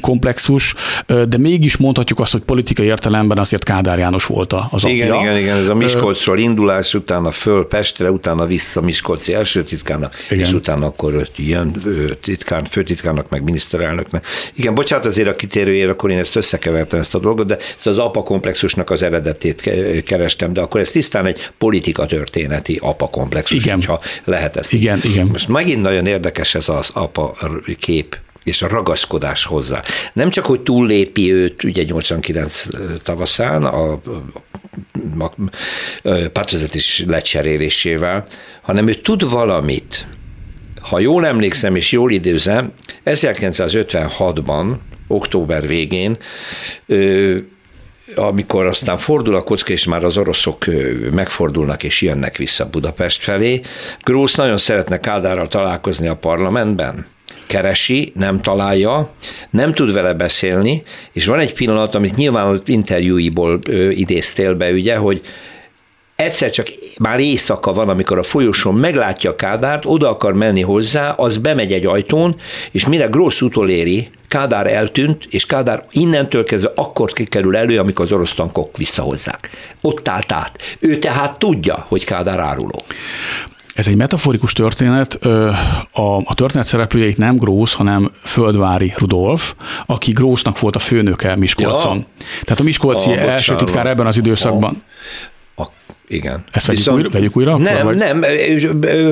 [0.00, 0.74] komplexus,
[1.06, 4.88] de mégis mondhatjuk azt, hogy politikai értelemben azért Kádár János volt az apja.
[4.88, 10.14] Igen, igen, igen, ez a Miskolcról indulás, utána föl Pestre, utána vissza Miskolci első titkának,
[10.30, 10.44] igen.
[10.44, 11.76] és utána akkor jön
[12.22, 14.26] titkán, főtitkán főtitkának, meg miniszterelnöknek.
[14.54, 17.98] Igen, bocsánat azért a kitérőjére, akkor én ezt összekevertem ezt a dolgot, de ezt az
[17.98, 19.70] apa komplexusnak az eredetét
[20.04, 23.82] kerestem, de akkor ez tisztán egy politika történeti apa komplexus, igen.
[23.82, 24.72] ha lehet ezt.
[24.72, 25.10] Igen, így.
[25.10, 25.26] igen.
[25.26, 27.36] Most megint nagyon érdekes ez az apa
[27.78, 29.82] kép és a ragaszkodás hozzá.
[30.12, 32.64] Nem csak, hogy túllépi őt ugye 89
[33.02, 34.00] tavaszán a, a,
[35.18, 35.24] a,
[36.02, 38.26] a pártvezetés lecserélésével,
[38.62, 40.06] hanem ő tud valamit,
[40.90, 42.72] ha jól emlékszem és jól időzem,
[43.04, 44.74] 1956-ban,
[45.08, 46.16] október végén,
[48.14, 50.64] amikor aztán fordul a kocka, és már az oroszok
[51.12, 53.60] megfordulnak és jönnek vissza Budapest felé,
[54.02, 57.06] Grósz nagyon szeretne Kádárral találkozni a parlamentben,
[57.46, 59.12] keresi, nem találja,
[59.50, 64.96] nem tud vele beszélni, és van egy pillanat, amit nyilván az interjúiból idéztél be, ugye,
[64.96, 65.22] hogy
[66.20, 66.66] egyszer csak
[66.98, 71.72] már éjszaka van, amikor a folyosón meglátja a Kádárt, oda akar menni hozzá, az bemegy
[71.72, 72.36] egy ajtón,
[72.70, 78.12] és mire Grossz utoléri, Kádár eltűnt, és Kádár innentől kezdve akkor kikerül elő, amikor az
[78.12, 79.50] orosz tankok visszahozzák.
[79.80, 80.58] Ott állt át.
[80.78, 82.80] Ő tehát tudja, hogy Kádár áruló.
[83.74, 85.14] Ez egy metaforikus történet.
[85.92, 89.54] A, a történet szereplőjeit nem Grósz, hanem Földvári Rudolf,
[89.86, 91.96] aki Grósznak volt a főnöke Miskolcon.
[91.96, 92.24] Ja.
[92.42, 94.82] Tehát a Miskolci a, első titkár ebben az időszakban.
[96.12, 96.44] Igen.
[96.50, 97.58] Ezt vegyük, Viszont, újra, vegyük újra?
[97.58, 97.96] Nem, vagy?
[97.96, 98.24] nem,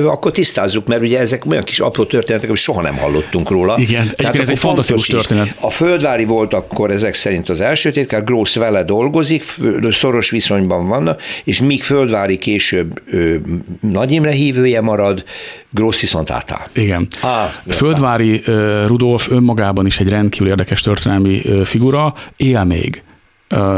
[0.05, 3.77] akkor tisztázzuk, mert ugye ezek olyan kis apró történetek, amit soha nem hallottunk róla.
[3.77, 5.45] Igen, Tehát ez egy fantasztikus történet.
[5.45, 5.51] Is.
[5.59, 9.43] A Földvári volt akkor ezek szerint az első titkár, Grósz vele dolgozik,
[9.89, 13.41] szoros viszonyban vannak, és míg Földvári később ő,
[13.81, 15.23] Nagy Imre hívője marad,
[15.69, 16.67] Grósz viszont átáll.
[16.73, 17.07] Igen.
[17.21, 18.41] Ah, Földvári
[18.87, 23.01] Rudolf önmagában is egy rendkívül érdekes történelmi figura, él még.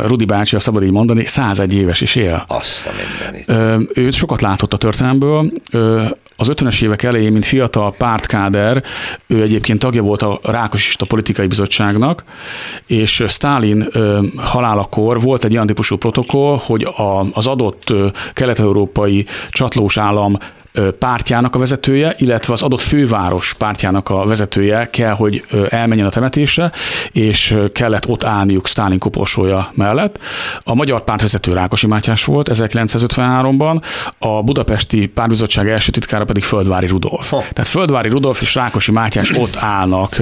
[0.05, 2.45] Rudi bácsi, a szabad így mondani, 101 éves is él.
[2.47, 3.89] Azt a mindenit.
[3.97, 5.51] Ő sokat látott a történelmből.
[6.35, 8.83] Az 50-es évek elején, mint fiatal pártkáder,
[9.27, 12.23] ő egyébként tagja volt a Rákosista Politikai Bizottságnak,
[12.85, 13.87] és Stalin
[14.35, 16.87] halálakor volt egy olyan típusú protokoll, hogy
[17.33, 17.93] az adott
[18.33, 20.37] kelet-európai csatlós állam
[20.99, 26.71] pártjának a vezetője, illetve az adott főváros pártjának a vezetője kell, hogy elmenjen a temetésre,
[27.11, 30.19] és kellett ott állniuk Stálin koporsója mellett.
[30.63, 33.81] A magyar pártvezető Rákosi Mátyás volt 1953-ban,
[34.19, 37.29] a budapesti párbizottság első titkára pedig Földvári Rudolf.
[37.29, 37.37] Ha.
[37.37, 40.17] Tehát Földvári Rudolf és Rákosi Mátyás ott állnak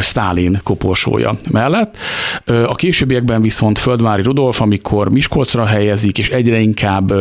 [0.00, 1.96] Stálin koporsója mellett.
[2.44, 7.12] A későbbiekben viszont Földvári Rudolf, amikor Miskolcra helyezik, és egyre inkább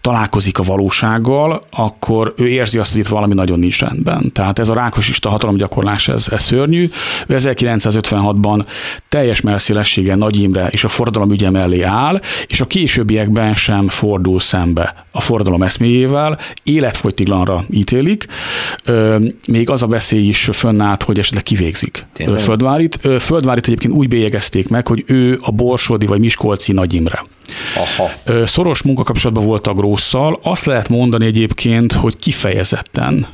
[0.00, 4.32] találkozik a valósággal, akkor ő érzi azt, hogy itt valami nagyon nincs rendben.
[4.32, 6.90] Tehát ez a rákosista hatalomgyakorlás, ez, ez szörnyű.
[7.26, 8.66] Ő 1956-ban
[9.08, 14.40] teljes melszélességgel Nagy Imre és a forradalom ügye mellé áll, és a későbbiekben sem fordul
[14.40, 18.26] szembe a forradalom eszméjével, életfogytiglanra ítélik.
[19.48, 22.40] Még az a veszély is fönnállt, hogy esetleg kivégzik Tényleg?
[22.40, 22.98] Földvárit.
[23.20, 27.22] Földvárit egyébként úgy bélyegezték meg, hogy ő a Borsodi vagy Miskolci Nagy Imre.
[27.76, 28.10] Aha.
[28.46, 30.38] Szoros munkakapcsolatban volt a Grósszal.
[30.42, 33.26] Azt lehet mondani egyébként, hogy kifejezetten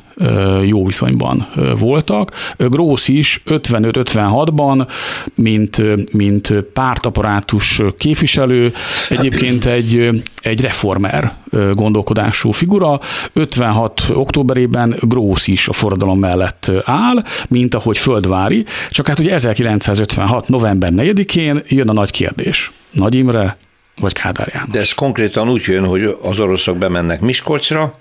[0.65, 1.47] jó viszonyban
[1.79, 2.53] voltak.
[2.57, 4.87] Grósz is 55-56-ban,
[5.35, 5.81] mint,
[6.13, 8.73] mint pártaparátus képviselő,
[9.09, 10.09] egyébként egy,
[10.41, 11.33] egy reformer
[11.71, 12.99] gondolkodású figura.
[13.33, 20.47] 56 októberében Grósz is a forradalom mellett áll, mint ahogy Földvári, csak hát ugye 1956.
[20.47, 22.71] november 4-én jön a nagy kérdés.
[22.91, 23.57] Nagy Imre
[23.95, 24.69] vagy Kádár János.
[24.69, 27.97] De ez konkrétan úgy jön, hogy az oroszok bemennek Miskolcra,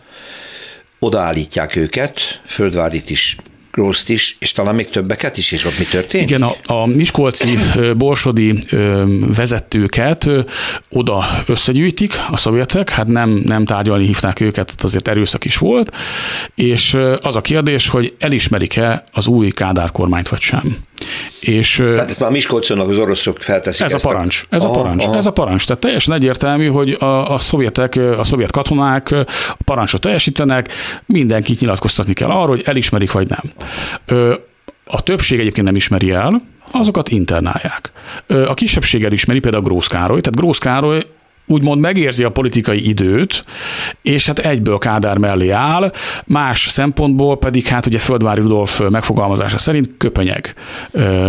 [0.99, 3.37] odaállítják őket, Földvárit is
[3.73, 6.31] Grószt is, és talán még többeket is, és ott mi történt?
[6.31, 7.59] Igen, a, a Miskolci
[7.97, 8.59] borsodi
[9.37, 10.31] vezetőket
[10.91, 15.97] oda összegyűjtik a szovjetek, hát nem, nem tárgyalni hívták őket, azért erőszak is volt,
[16.55, 20.77] és az a kérdés, hogy elismerik-e az új Kádár kormányt vagy sem.
[21.41, 23.85] És, Tehát ezt már Miskolconnak az oroszok felteszik.
[23.85, 24.45] Ez a parancs.
[24.49, 24.55] A...
[24.55, 25.05] Ez aha, a parancs.
[25.05, 25.17] Aha.
[25.17, 25.67] Ez a parancs.
[25.67, 29.11] Tehát teljesen egyértelmű, hogy a, a szovjetek, a szovjet katonák
[29.49, 30.73] a parancsot teljesítenek,
[31.07, 33.62] mindenkit nyilatkoztatni kell arról, hogy elismerik vagy nem.
[34.87, 37.92] A többség egyébként nem ismeri el, azokat internálják.
[38.27, 41.01] A kisebbség elismeri, például Grósz Károly, tehát Grósz Károly
[41.46, 43.44] úgymond megérzi a politikai időt,
[44.03, 45.92] és hát egyből Kádár mellé áll,
[46.25, 50.55] más szempontból pedig hát ugye Földvári Rudolf megfogalmazása szerint köpenyeg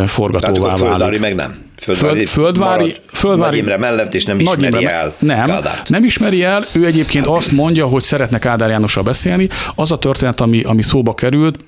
[0.05, 0.85] forgatóvá válik.
[0.85, 1.55] Földvári meg nem.
[1.77, 5.89] Földvári, Föld, földvári, földvári Nagy Imre mellett, és nem ismeri Imre, el nem, Kádárt.
[5.89, 9.49] Nem ismeri el, ő egyébként azt mondja, hogy szeretne Kádár Jánossal beszélni.
[9.75, 11.59] Az a történet, ami, ami szóba került,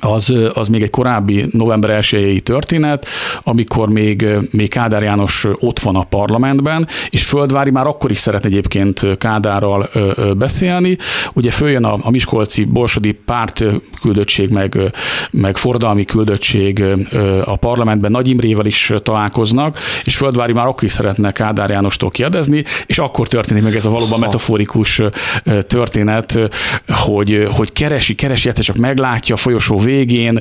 [0.00, 3.06] az, az még egy korábbi november 1 történet,
[3.42, 8.48] amikor még, még Kádár János ott van a parlamentben, és Földvári már akkor is szeretne
[8.48, 9.90] egyébként Kádárral
[10.38, 10.98] beszélni.
[11.34, 13.64] Ugye följön a, a Miskolci Borsodi párt
[14.00, 14.78] küldöttség, meg,
[15.30, 16.84] meg forradalmi küldöttség
[17.44, 22.64] a parlamentben, Nagy Imrével is találkoznak, és Földvári már akkor is szeretne Kádár Jánostól kérdezni,
[22.86, 25.02] és akkor történik meg ez a valóban metaforikus
[25.66, 26.38] történet,
[26.88, 30.40] hogy, hogy keresi, keresi, egyszer csak meglátja a folyosó végén,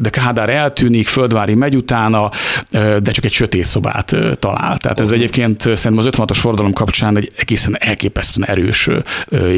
[0.00, 2.30] de Kádár eltűnik, Földvári megy utána,
[2.70, 4.76] de csak egy sötét szobát talál.
[4.78, 8.88] Tehát ez egyébként szerintem az 56-os fordalom kapcsán egy egészen elképesztően erős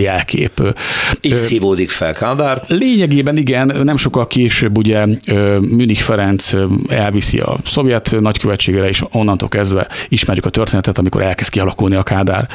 [0.00, 0.74] jelkép.
[1.20, 2.62] Így szívódik fel Kádár?
[2.66, 5.06] Lényegében igen, nem sokkal később ugye
[5.60, 6.52] Münich Ferenc
[6.88, 12.48] elviszi a szovjet nagykövetségre, és onnantól kezdve ismerjük a történetet, amikor elkezd kialakulni a Kádár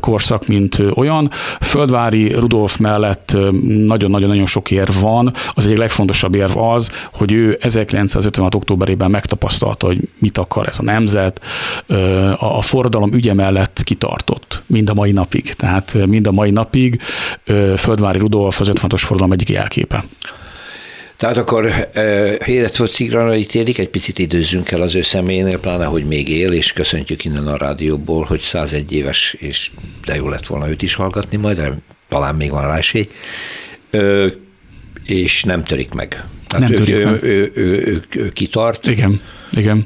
[0.00, 1.30] korszak, mint olyan.
[1.60, 3.36] Földvári Rudolf mellett
[3.86, 5.32] nagyon-nagyon-nagyon sok ér van.
[5.54, 8.54] Az egyik legfontosabb legfontosabb érv az, hogy ő 1956.
[8.54, 11.40] októberében megtapasztalta, hogy mit akar ez a nemzet,
[12.38, 15.52] a forradalom ügye mellett kitartott mind a mai napig.
[15.52, 17.00] Tehát mind a mai napig
[17.76, 20.04] Földvári Rudolf az 56-os forradalom egyik jelképe.
[21.16, 21.88] Tehát akkor
[22.46, 26.72] életfogy Tigranra ítélik, egy picit időzzünk el az ő személyénél, pláne, hogy még él, és
[26.72, 29.70] köszöntjük innen a rádióból, hogy 101 éves, és
[30.04, 31.62] de jó lett volna őt is hallgatni majd,
[32.08, 33.08] talán még van rá esély
[35.10, 36.24] és nem törik meg.
[36.46, 37.22] Tehát nem ő, törik ő, meg.
[37.22, 38.86] Ő, ő, ő, ő kitart.
[38.86, 39.20] Igen,
[39.52, 39.84] igen.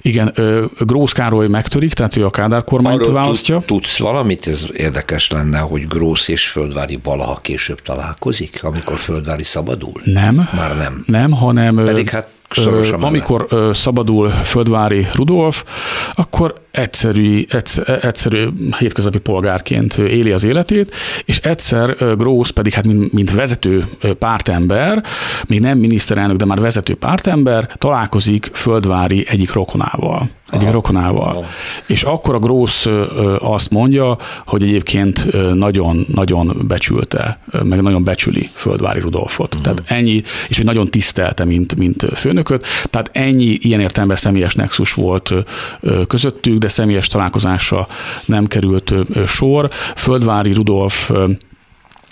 [0.00, 0.34] Igen,
[0.78, 3.58] Grósz Károly megtörik, tehát ő a Kádár kormányt Arról választja.
[3.66, 4.46] Tudsz valamit?
[4.46, 10.00] Ez érdekes lenne, hogy Grósz és Földvári valaha később találkozik, amikor Földvári szabadul?
[10.04, 10.48] Nem.
[10.54, 11.04] Már nem.
[11.06, 13.74] Nem, hanem Pedig hát Szorosan amikor mellett.
[13.74, 15.64] szabadul Földvári Rudolf,
[16.12, 23.12] akkor egyszerű, egyszer, egyszerű hétköznapi polgárként éli az életét, és egyszer Grósz pedig hát mint,
[23.12, 23.84] mint vezető
[24.18, 25.04] pártember,
[25.46, 30.72] még nem miniszterelnök, de már vezető pártember, találkozik Földvári egyik rokonával egyik Aha.
[30.72, 31.36] rokonával.
[31.36, 31.44] Aha.
[31.86, 32.86] És akkor a Grósz
[33.38, 39.54] azt mondja, hogy egyébként nagyon-nagyon becsülte, meg nagyon becsüli Földvári Rudolfot.
[39.54, 39.62] Uh-huh.
[39.62, 42.66] Tehát ennyi, és hogy nagyon tisztelte, mint, mint főnököt.
[42.90, 45.34] Tehát ennyi ilyen értelemben személyes nexus volt
[46.06, 47.88] közöttük, de személyes találkozásra
[48.24, 48.94] nem került
[49.26, 49.70] sor.
[49.96, 51.10] Földvári Rudolf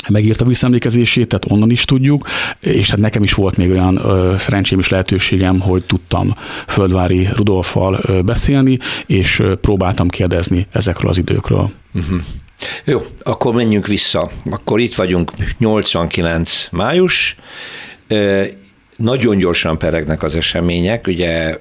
[0.08, 2.28] megírta visszaemlékezését, tehát onnan is tudjuk,
[2.60, 6.34] és hát nekem is volt még olyan ö, szerencsém is lehetőségem, hogy tudtam
[6.66, 11.70] Földvári Rudolfal ö, beszélni, és ö, próbáltam kérdezni ezekről az időkről.
[11.94, 12.20] Uh-huh.
[12.84, 14.30] Jó, akkor menjünk vissza.
[14.50, 17.36] Akkor itt vagyunk 89 május,
[19.00, 21.58] nagyon gyorsan peregnek az események, ugye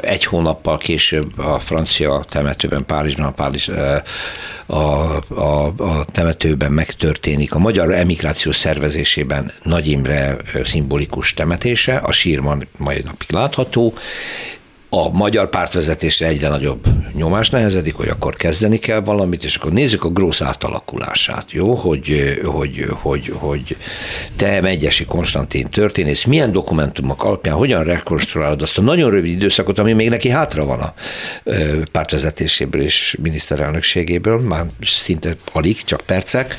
[0.00, 3.68] egy hónappal később a francia temetőben, Párizsban, a, Párizs,
[4.66, 4.76] a,
[5.28, 7.54] a, a temetőben megtörténik.
[7.54, 13.94] A magyar emigráció szervezésében Nagy Imre szimbolikus temetése, a sírman majd napig látható,
[14.94, 20.04] a magyar pártvezetésre egyre nagyobb nyomás nehezedik, hogy akkor kezdeni kell valamit, és akkor nézzük
[20.04, 21.74] a Grósz átalakulását, jó?
[21.74, 23.76] Hogy, hogy, hogy, hogy
[24.36, 29.92] te, Megyesi Konstantin történész, milyen dokumentumok alapján hogyan rekonstruálod azt a nagyon rövid időszakot, ami
[29.92, 30.94] még neki hátra van a
[31.92, 36.56] pártvezetéséből és miniszterelnökségéből, már szinte alig, csak percek,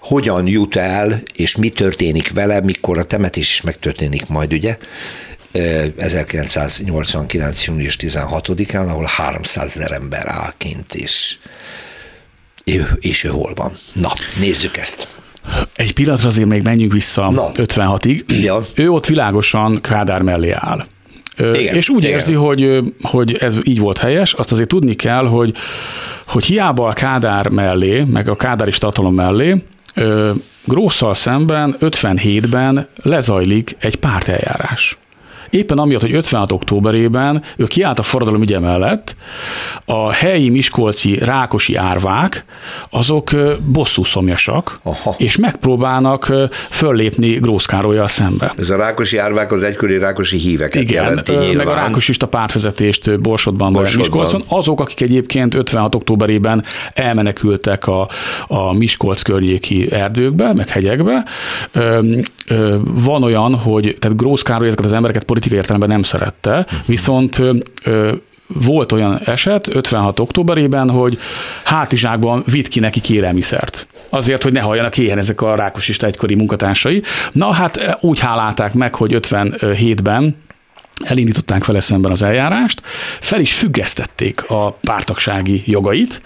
[0.00, 4.76] hogyan jut el, és mi történik vele, mikor a temetés is megtörténik majd, ugye?
[5.52, 7.64] 1989.
[7.64, 11.38] június 16-án, ahol 300 ezer ember áll kint, és,
[13.00, 13.72] és ő hol van.
[13.92, 15.08] Na, nézzük ezt.
[15.76, 17.50] Egy pillanatra azért még menjünk vissza Na.
[17.54, 18.42] 56-ig.
[18.42, 18.64] Ja.
[18.74, 20.86] Ő ott világosan Kádár mellé áll.
[21.36, 22.12] Igen, és úgy igen.
[22.12, 25.54] érzi, hogy, hogy ez így volt helyes, azt azért tudni kell, hogy,
[26.26, 29.62] hogy hiába a Kádár mellé, meg a Kádári tartalom mellé,
[30.64, 34.98] Grósszal szemben 57-ben lezajlik egy párteljárás.
[35.50, 36.52] Éppen amiatt, hogy 56.
[36.52, 39.16] októberében ő kiállt a forradalom ügye mellett,
[39.84, 42.44] a helyi miskolci rákosi árvák,
[42.90, 43.30] azok
[43.66, 45.14] bosszú szomjasak, Aha.
[45.18, 46.32] és megpróbálnak
[46.70, 48.52] föllépni Grósz Károlyjal szembe.
[48.58, 51.56] Ez a rákosi árvák az egykori rákosi híveket Igen, jelenti nyilván.
[51.56, 54.00] meg a rákosista pártvezetést Borsodban, Borsodban.
[54.00, 54.58] Miskolcon.
[54.58, 55.94] Azok, akik egyébként 56.
[55.94, 58.08] októberében elmenekültek a,
[58.46, 61.24] a Miskolc környéki erdőkbe, meg hegyekbe.
[62.84, 67.42] Van olyan, hogy tehát Grósz Károly ezeket az embereket politikai értelemben nem szerette, viszont
[68.46, 70.20] volt olyan eset 56.
[70.20, 71.18] októberében, hogy
[71.64, 73.86] hátizsákban vitt ki neki kérelmiszert.
[74.08, 77.02] Azért, hogy ne halljanak éhen ezek a rákosista egykori munkatársai.
[77.32, 80.36] Na hát úgy hálálták meg, hogy 57-ben
[81.04, 82.82] elindították vele szemben az eljárást,
[83.20, 86.22] fel is függesztették a pártagsági jogait.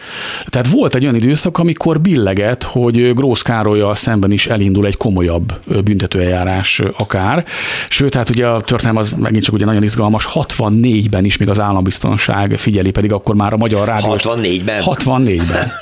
[0.47, 5.61] Tehát volt egy olyan időszak, amikor billeget, hogy Grósz Károlyjal szemben is elindul egy komolyabb
[5.85, 7.45] büntetőeljárás akár.
[7.89, 11.61] Sőt, hát ugye a történelem az megint csak ugye nagyon izgalmas, 64-ben is még az
[11.61, 14.15] állambiztonság figyeli, pedig akkor már a Magyar Rádió...
[14.17, 14.83] 64-ben?
[14.85, 15.73] 64-ben.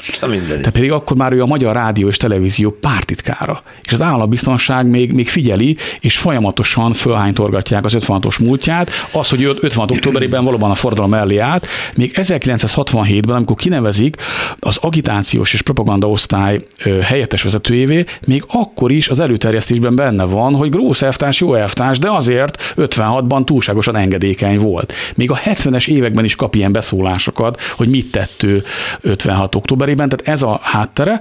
[0.47, 3.63] Tehát pedig akkor már ő a Magyar Rádió és Televízió pártitkára.
[3.83, 9.43] És az állambiztonság még, még figyeli, és folyamatosan fölhánytorgatják az 56-os múltját, át, az, hogy
[9.61, 9.91] 56.
[9.91, 14.17] októberében valóban a forradalom mellé állt, még 1967-ben, amikor kinevezik
[14.59, 16.61] az agitációs és propaganda osztály
[17.03, 22.11] helyettes vezetőjévé, még akkor is az előterjesztésben benne van, hogy Grósz elvtárs jó elvtárs, de
[22.11, 24.93] azért 56-ban túlságosan engedékeny volt.
[25.17, 28.65] Még a 70-es években is kap ilyen beszólásokat, hogy mit tett ő
[29.01, 29.55] 56.
[29.55, 31.21] októberében, tehát ez a háttere.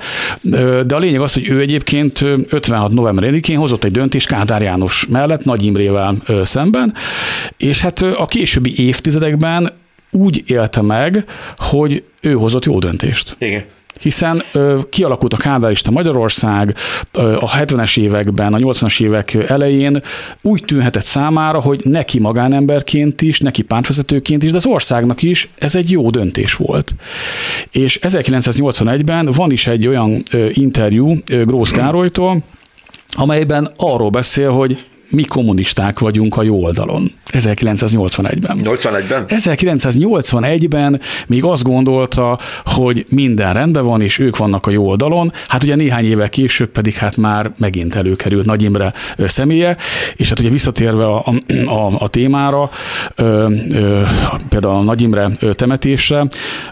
[0.85, 2.91] De a lényeg az, hogy ő egyébként 56.
[2.91, 6.93] november 1-én hozott egy döntést Kádár János mellett, Nagy Imrével szemben,
[7.57, 9.71] és hát a későbbi évtizedekben
[10.11, 13.35] úgy élte meg, hogy ő hozott jó döntést.
[13.39, 13.63] Igen
[14.01, 16.75] hiszen ö, kialakult a kádárista Magyarország
[17.11, 20.03] ö, a 70-es években, a 80-as évek elején
[20.41, 25.75] úgy tűnhetett számára, hogy neki magánemberként is, neki pártvezetőként is, de az országnak is ez
[25.75, 26.95] egy jó döntés volt.
[27.71, 32.39] És 1981-ben van is egy olyan ö, interjú ö, Grósz Károlytól,
[33.09, 37.11] amelyben arról beszél, hogy mi kommunisták vagyunk a jó oldalon.
[37.31, 38.59] 1981-ben.
[38.63, 39.23] 81-ben?
[39.27, 45.31] 1981-ben még azt gondolta, hogy minden rendben van, és ők vannak a jó oldalon.
[45.47, 49.77] Hát ugye néhány évvel később pedig hát már megint előkerült Nagy Imre személye,
[50.15, 51.23] és hát ugye visszatérve a,
[51.65, 52.69] a, a témára,
[53.15, 54.01] ö, ö,
[54.49, 56.27] például a Nagy Imre temetésre,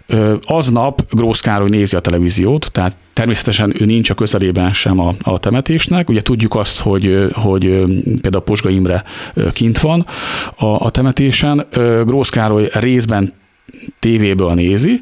[0.08, 5.14] ö, aznap Grósz Károly nézi a televíziót, tehát természetesen ő nincs a közelében sem a,
[5.22, 6.10] a temetésnek.
[6.10, 7.84] Ugye tudjuk azt, hogy, hogy
[8.30, 9.04] például Posga Imre
[9.54, 10.06] kint van
[10.56, 11.66] a, a temetésen.
[12.06, 13.34] Grósz Károly részben
[14.00, 15.02] tévéből nézi,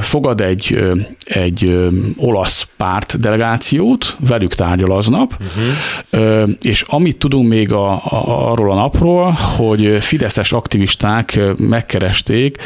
[0.00, 0.84] fogad egy,
[1.24, 6.50] egy olasz párt delegációt, velük tárgyal aznap, uh-huh.
[6.62, 12.56] és amit tudunk még a, a, arról a napról, hogy fideszes aktivisták megkeresték,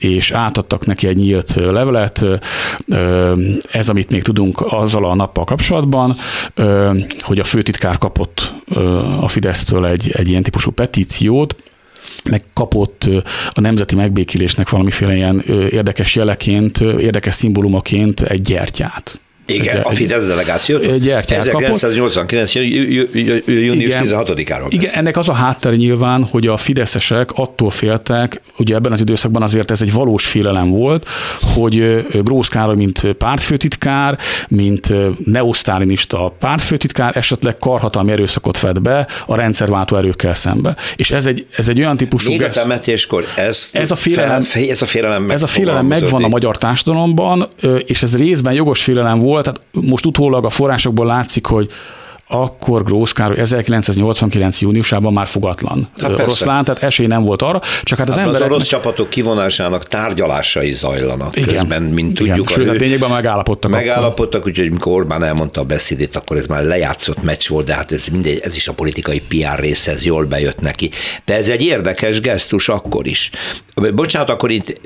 [0.00, 2.26] és átadtak neki egy nyílt levelet,
[3.72, 6.16] ez, amit még tudunk azzal a nappal kapcsolatban,
[7.18, 8.54] hogy a főtitkár kapott
[9.20, 11.56] a Fidesztől egy, egy ilyen típusú petíciót,
[12.30, 13.08] megkapott
[13.50, 19.20] a nemzeti megbékélésnek valamiféle ilyen érdekes jeleként, érdekes szimbólumaként egy gyertyát.
[19.54, 20.96] Igen, a Fidesz delegációt.
[20.96, 22.54] Gyertyát 1989.
[23.46, 28.92] június 16-áról Igen, ennek az a háttere nyilván, hogy a fideszesek attól féltek, ugye ebben
[28.92, 31.06] az időszakban azért ez egy valós félelem volt,
[31.54, 34.92] hogy Grósz Károly, mint pártfőtitkár, mint
[35.24, 40.76] neosztálinista pártfőtitkár esetleg karhatalmi erőszakot vett be a rendszerváltó erőkkel szembe.
[40.96, 42.30] És ez egy, ez egy olyan típusú...
[42.30, 46.24] Még a temetéskor ez, ez a félelem, fel, ez a félelem, ez a félelem megvan
[46.24, 47.48] a magyar társadalomban,
[47.86, 51.70] és ez részben jogos félelem volt, tehát most utólag a forrásokból látszik, hogy
[52.32, 54.60] akkor Grósz Károly 1989.
[54.60, 58.46] júniusában már fogatlan hát oroszlán, tehát esély nem volt arra, csak hát az hát emberek...
[58.46, 62.48] Az orosz csapatok kivonásának tárgyalásai zajlanak igen, közben, mint igen, tudjuk.
[62.48, 63.70] Sőt, a lényegben megállapodtak.
[63.70, 67.92] Megállapodtak, úgyhogy amikor Orbán elmondta a beszédét, akkor ez már lejátszott meccs volt, de hát
[67.92, 70.90] ez, mindegy, ez is a politikai PR része, ez jól bejött neki.
[71.24, 73.30] De ez egy érdekes gesztus akkor is.
[73.94, 74.80] Bocsánat, akkor itt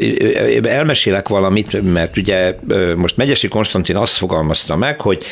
[0.66, 2.56] elmesélek valamit, mert ugye
[2.96, 5.24] most Megyesi Konstantin azt fogalmazta meg, hogy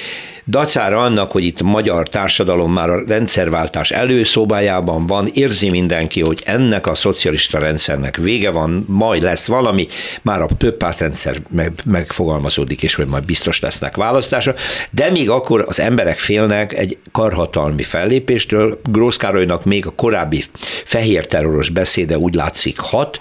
[0.47, 6.87] Dacára annak, hogy itt magyar társadalom már a rendszerváltás előszobájában van, érzi mindenki, hogy ennek
[6.87, 9.87] a szocialista rendszernek vége van, majd lesz valami,
[10.23, 11.43] már a több pártrendszer
[11.85, 14.55] megfogalmazódik, és hogy majd biztos lesznek választása,
[14.91, 20.45] de még akkor az emberek félnek egy karhatalmi fellépéstől, Grósz Károlynak még a korábbi
[20.85, 23.19] fehér terroros beszéde úgy látszik hat,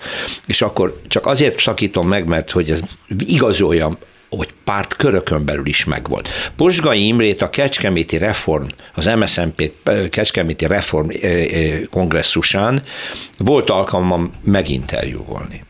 [0.48, 2.80] és akkor csak azért szakítom meg, mert hogy ez
[3.18, 3.98] igazolja
[4.36, 6.30] hogy párt körökön belül is megvolt.
[6.56, 9.72] Posgai Imrét a Kecskeméti Reform, az MSZNP
[10.10, 11.10] Kecskeméti Reform
[11.90, 12.84] kongresszusán
[13.38, 15.62] volt alkalmam meginterjúvolni.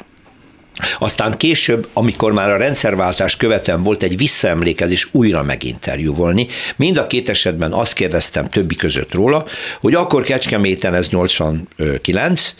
[0.99, 6.47] Aztán később, amikor már a rendszerváltás követően volt egy visszaemlékezés, újra meginterjúvolni.
[6.76, 9.45] Mind a két esetben azt kérdeztem többi között róla,
[9.80, 12.55] hogy akkor Kecskeméten ez 89,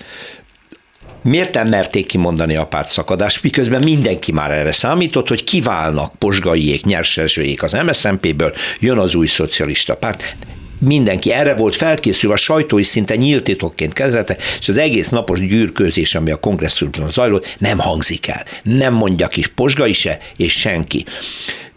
[1.24, 7.64] Miért nem merték kimondani a pártszakadást, miközben mindenki már erre számított, hogy kiválnak posgaiék, nyerszerzőjék
[7.64, 10.36] az MSZNP-ből, jön az új szocialista párt
[10.80, 15.40] mindenki erre volt felkészülve, a sajtó is szinte nyílt titokként kezelte, és az egész napos
[15.40, 18.44] gyűrkőzés, ami a kongresszusban zajlott, nem hangzik el.
[18.64, 21.06] Nem mondja is Posgai se, és senki.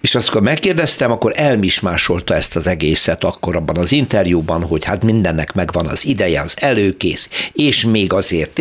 [0.00, 5.04] És azt, amikor megkérdeztem, akkor elmismásolta ezt az egészet akkor abban az interjúban, hogy hát
[5.04, 8.60] mindennek megvan az ideje, az előkész, és még azért.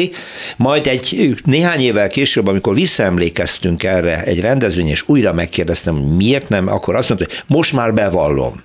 [0.57, 6.49] Majd egy néhány évvel később, amikor visszaemlékeztünk erre egy rendezvény, és újra megkérdeztem, hogy miért
[6.49, 8.63] nem, akkor azt mondta, hogy most már bevallom.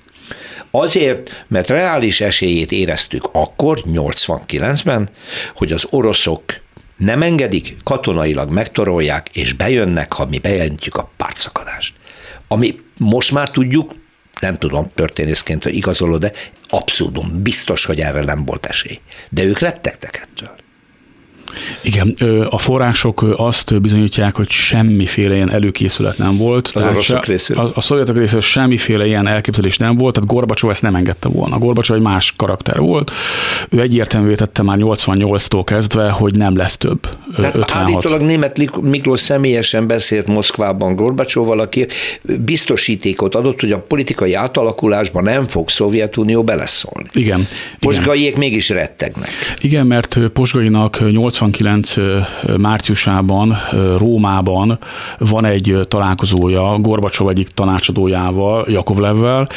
[0.71, 5.09] Azért, mert reális esélyét éreztük akkor, 89-ben,
[5.55, 6.43] hogy az oroszok
[6.97, 11.95] nem engedik, katonailag megtorolják, és bejönnek, ha mi bejelentjük a pártszakadást.
[12.53, 13.93] Ami most már tudjuk,
[14.41, 16.33] nem tudom történészként, hogy igazoló, de
[16.69, 19.01] abszurdum, biztos, hogy erre nem volt esély.
[19.29, 20.57] De ők rettegtek ettől.
[21.83, 22.15] Igen,
[22.51, 26.71] a források azt bizonyítják, hogy semmiféle ilyen előkészület nem volt.
[26.75, 27.65] Az oroszok részéről?
[27.65, 31.59] A, a szovjetok részéről semmiféle ilyen elképzelés nem volt, tehát Gorbacsov ezt nem engedte volna.
[31.59, 33.11] Gorbacsov egy más karakter volt.
[33.69, 37.01] Ő egyértelművé tette már 88-tól kezdve, hogy nem lesz több.
[37.37, 37.83] Tehát 56.
[37.83, 41.87] állítólag német Miklós személyesen beszélt Moszkvában Gorbacsovval, aki
[42.45, 47.09] biztosítékot adott, hogy a politikai átalakulásban nem fog Szovjetunió beleszólni.
[47.13, 47.47] Igen.
[47.79, 49.31] Posgaiék mégis rettegnek.
[49.61, 51.95] Igen, mert Posgainak 80 89
[52.57, 53.57] márciusában
[53.99, 54.78] Rómában
[55.18, 59.49] van egy találkozója Gorbacsov egyik tanácsadójával, Jakovlevvel,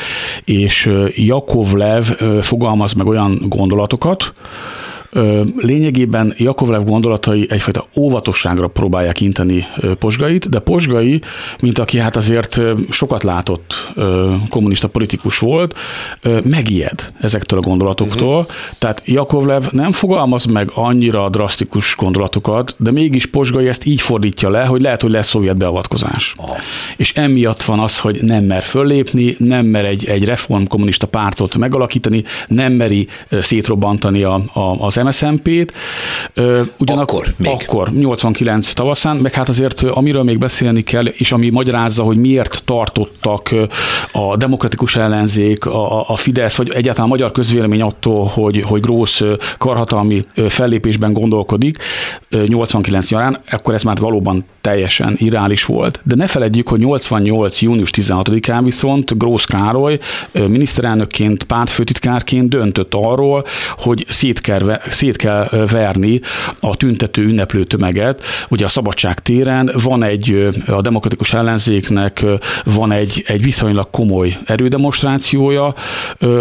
[0.44, 2.04] és Jakovlev
[2.42, 4.34] fogalmaz meg olyan gondolatokat,
[5.58, 9.68] Lényegében Jakovlev gondolatai egyfajta óvatosságra próbálják inteni
[10.00, 11.22] Posgait, de Posgai,
[11.62, 13.94] mint aki hát azért sokat látott
[14.50, 15.76] kommunista politikus volt,
[16.44, 18.40] megijed ezektől a gondolatoktól.
[18.40, 18.54] Uh-huh.
[18.78, 24.66] Tehát Jakovlev nem fogalmaz meg annyira drasztikus gondolatokat, de mégis Posgai ezt így fordítja le,
[24.66, 26.36] hogy lehet, hogy lesz szovjet beavatkozás.
[26.38, 26.58] Uh-huh.
[26.98, 31.58] És emiatt van az, hogy nem mer föllépni, nem mer egy, egy reform kommunista pártot
[31.58, 33.08] megalakítani, nem meri
[33.42, 35.74] szétrobbantani a, a, az MSZMP-t.
[36.78, 37.52] Ugyanakkor még.
[37.52, 42.62] Akkor, 89 tavaszán, meg hát azért amiről még beszélni kell, és ami magyarázza, hogy miért
[42.66, 43.56] tartottak
[44.12, 49.22] a demokratikus ellenzék, a, a Fidesz, vagy egyáltalán a magyar közvélemény attól, hogy, hogy Grósz
[49.58, 51.78] karhatalmi fellépésben gondolkodik
[52.46, 56.00] 89 nyarán, akkor ez már valóban teljesen irreális volt.
[56.04, 57.62] De ne feledjük, hogy 88.
[57.62, 60.00] június 16-án viszont Grósz Károly
[60.32, 63.46] miniszterelnökként, pártfőtitkárként döntött arról,
[63.78, 66.22] hogy szét kell, szét kell verni
[66.60, 68.24] a tüntető ünneplő tömeget.
[68.50, 72.26] Ugye a szabadság téren van egy, a demokratikus ellenzéknek
[72.64, 75.76] van egy, egy viszonylag komoly erődemonstrációja,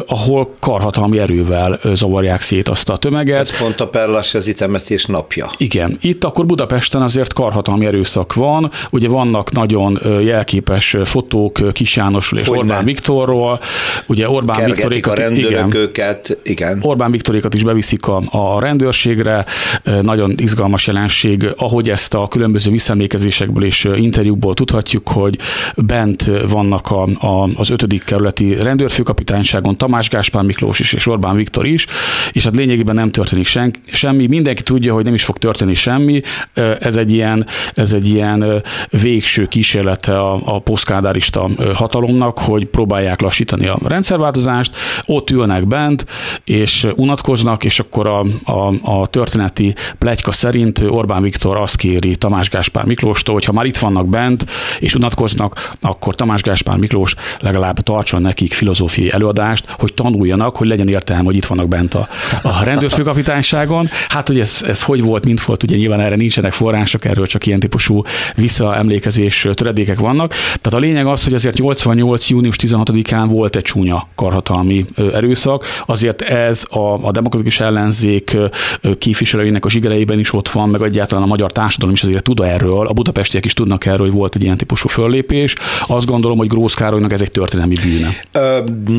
[0.06, 3.40] ahol karhatalmi erővel zavarják szét azt a tömeget.
[3.40, 5.50] Ez pont a Perlasezi temetés napja.
[5.56, 5.96] Igen.
[6.00, 8.70] Itt akkor Budapesten azért karhatalmi erőszak van.
[8.90, 12.62] Ugye vannak nagyon jelképes fotók Kis Jánosról és Hogyne.
[12.62, 13.60] Orbán Viktorról.
[14.06, 16.78] Ugye Orbán Viktorékat, a igen, őket, igen.
[16.82, 19.44] Orbán Viktorékat is beviszik a, a rendőrségre.
[20.02, 25.38] Nagyon izgalmas jelenség, ahogy ezt a különböző visszaemlékezésekből és interjúkból tudhatjuk, hogy
[25.76, 31.66] bent vannak a, a, az ötödik kerületi rendőrfőkapitányságon Tamás Gáspár Miklós is és Orbán Viktor
[31.66, 31.86] is,
[32.32, 34.26] és hát lényegében nem történik sen, semmi.
[34.26, 36.22] Mindenki tudja, hogy nem is fog történni semmi.
[36.80, 43.66] Ez egy ilyen, ez egy ilyen végső kísérlete a, a posztkádárista hatalomnak, hogy próbálják lassítani
[43.66, 44.76] a rendszerváltozást,
[45.06, 46.06] ott ülnek bent,
[46.44, 52.48] és unatkoznak, és akkor a, a, a történeti plegyka szerint Orbán Viktor azt kéri Tamás
[52.48, 54.44] Gáspár Miklóstól, hogy ha már itt vannak bent,
[54.78, 60.88] és unatkoznak, akkor Tamás Gáspár Miklós legalább tartson nekik filozófiai előadást, hogy tanuljanak, hogy legyen
[60.88, 62.08] értelme, hogy itt vannak bent a,
[62.42, 63.88] a rendőrfőkapitányságon.
[64.08, 67.46] Hát, hogy ez, ez hogy volt, mint volt, ugye nyilván erre nincsenek források, erről csak
[67.46, 68.02] ilyen típusú
[68.34, 70.30] visszaemlékezés töredékek vannak.
[70.30, 72.28] Tehát a lényeg az, hogy azért 88.
[72.28, 78.21] június 16-án volt egy csúnya karhatalmi erőszak, azért ez a, a demokratikus ellenzék
[78.98, 82.86] képviselőinek a zsigereiben is ott van, meg egyáltalán a magyar társadalom is azért tud erről,
[82.86, 85.54] a budapestiek is tudnak erről, hogy volt egy ilyen típusú föllépés.
[85.86, 88.16] Azt gondolom, hogy Grósz Károlynak ez egy történelmi bűne.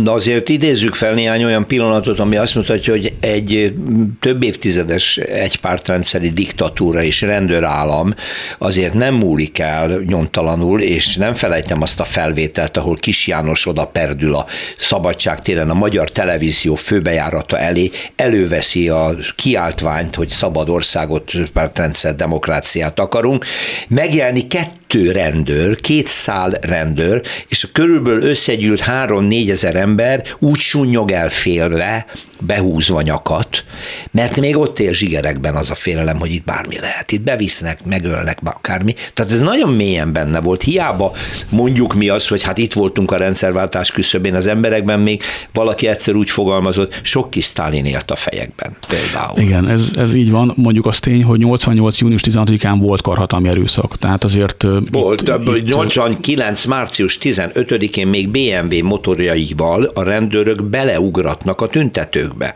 [0.05, 3.74] Azért idézzük fel néhány olyan pillanatot, ami azt mutatja, hogy egy
[4.19, 8.13] több évtizedes egypártrendszeri diktatúra és rendőrállam
[8.57, 13.86] azért nem múlik el nyomtalanul, és nem felejtem azt a felvételt, ahol Kis János oda
[13.86, 14.45] perdül a
[14.78, 19.03] szabadságtéren a magyar televízió főbejárata elé, előveszi a
[19.36, 23.45] kiáltványt, hogy szabad országot, pártrendszer, demokráciát akarunk,
[23.88, 31.11] megjelni kettő rendőr, két szál rendőr, és a körülbelül összegyűlt három-négy ezer ember úgy sunnyog
[31.11, 32.05] el félve,
[32.45, 33.63] behúzva nyakat,
[34.11, 37.11] mert még ott él zsigerekben az a félelem, hogy itt bármi lehet.
[37.11, 38.93] Itt bevisznek, megölnek, akármi.
[39.13, 40.61] Tehát ez nagyon mélyen benne volt.
[40.63, 41.11] Hiába
[41.49, 45.21] mondjuk mi az, hogy hát itt voltunk a rendszerváltás küszöbén, az emberekben még
[45.53, 49.39] valaki egyszer úgy fogalmazott, sok kis Sztálin élt a fejekben például.
[49.39, 50.53] Igen, ez, ez így van.
[50.55, 51.99] Mondjuk az tény, hogy 88.
[51.99, 53.97] június 16-án volt karhatalmi erőszak.
[53.97, 54.65] Tehát azért...
[54.91, 56.65] Volt, itt, itt, 89.
[56.65, 62.55] március 15-én még BMW motorjaival a rendőrök beleugratnak a tüntetőkbe.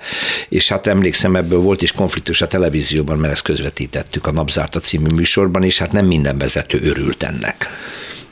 [0.50, 5.16] És hát emlékszem, ebből volt is konfliktus a televízióban, mert ezt közvetítettük a Napzárta című
[5.16, 7.70] műsorban, és hát nem minden vezető örült ennek.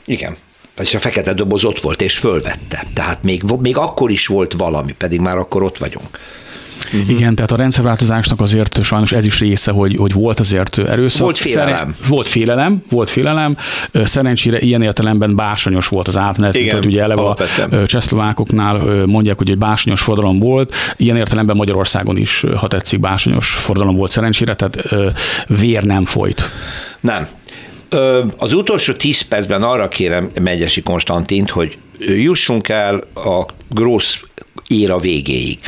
[0.04, 0.36] Igen.
[0.76, 2.86] Vagyis a fekete doboz ott volt, és fölvette.
[2.94, 6.18] Tehát még, még akkor is volt valami, pedig már akkor ott vagyunk.
[6.92, 7.10] Uh-huh.
[7.10, 11.20] Igen, tehát a rendszerváltozásnak azért sajnos ez is része, hogy, hogy volt azért erőszak.
[11.20, 11.74] Volt félelem.
[11.74, 13.56] Szeren, volt félelem, volt félelem.
[14.04, 17.82] Szerencsére ilyen értelemben bársonyos volt az átmenet, Igen, tehát ugye eleve alapvetően.
[17.82, 20.74] a csehszlovákoknál mondják, hogy egy bársonyos forradalom volt.
[20.96, 24.94] Ilyen értelemben Magyarországon is, ha tetszik, bársonyos forradalom volt szerencsére, tehát
[25.46, 26.50] vér nem folyt.
[27.00, 27.26] Nem.
[28.38, 34.16] Az utolsó tíz percben arra kérem Megyesi Konstantint, hogy jussunk el a Grossz
[34.68, 35.58] éra végéig.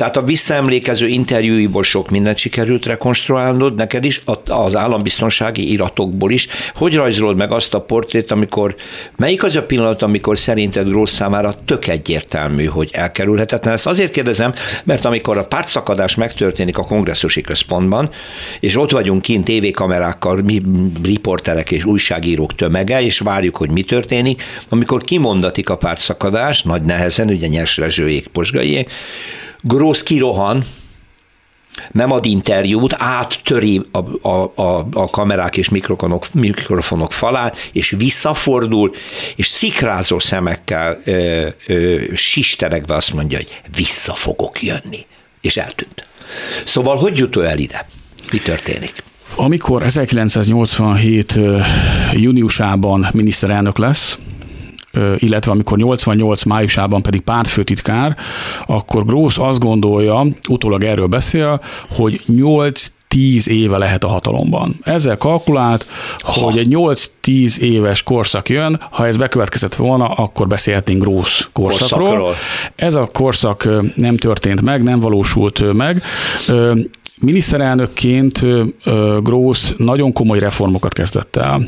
[0.00, 6.48] Tehát a visszaemlékező interjúiból sok mindent sikerült rekonstruálnod, neked is, az állambiztonsági iratokból is.
[6.74, 8.74] Hogy rajzolod meg azt a portrét, amikor,
[9.16, 13.74] melyik az a pillanat, amikor szerinted Grósz számára tök egyértelmű, hogy elkerülhetetlen?
[13.74, 14.52] Ezt azért kérdezem,
[14.84, 18.10] mert amikor a pártszakadás megtörténik a kongresszusi központban,
[18.60, 20.62] és ott vagyunk kint tévékamerákkal, mi
[21.02, 27.28] riporterek és újságírók tömege, és várjuk, hogy mi történik, amikor kimondatik a pártszakadás, nagy nehezen,
[27.28, 28.90] ugye nyers rezsőjék, posgaiék,
[29.62, 30.64] Grósz kirohan,
[31.90, 38.94] nem ad interjút, áttöri a, a, a, a kamerák és mikrofonok, mikrofonok falát, és visszafordul,
[39.36, 45.06] és szikrázó szemekkel ö, ö, sisteregve azt mondja, hogy vissza fogok jönni.
[45.40, 46.06] És eltűnt.
[46.64, 47.86] Szóval hogy jut el ide?
[48.32, 48.92] Mi történik?
[49.34, 51.38] Amikor 1987
[52.12, 54.18] júniusában miniszterelnök lesz,
[55.18, 58.16] illetve amikor 88 májusában pedig pártfőtitkár,
[58.66, 64.74] akkor Grósz azt gondolja, utólag erről beszél, hogy 8 10 éve lehet a hatalomban.
[64.82, 65.86] Ezzel kalkulált,
[66.18, 66.32] ha.
[66.32, 72.08] hogy egy 8-10 éves korszak jön, ha ez bekövetkezett volna, akkor beszélhetnénk Grósz korszakról.
[72.08, 72.34] korszakról.
[72.76, 76.02] Ez a korszak nem történt meg, nem valósult meg.
[77.20, 78.46] Miniszterelnökként
[79.22, 81.66] Grósz nagyon komoly reformokat kezdett el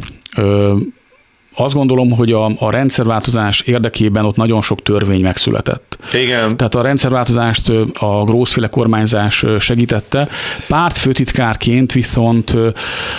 [1.55, 5.98] azt gondolom, hogy a, a rendszerváltozás érdekében ott nagyon sok törvény megszületett.
[6.12, 6.57] Igen.
[6.57, 10.28] Tehát a rendszerváltozást a Grószféle kormányzás segítette.
[10.68, 12.57] Pártfőtitkárként viszont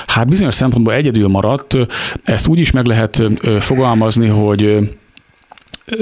[0.05, 1.77] hát bizonyos szempontból egyedül maradt.
[2.23, 3.21] Ezt úgy is meg lehet
[3.59, 4.77] fogalmazni, hogy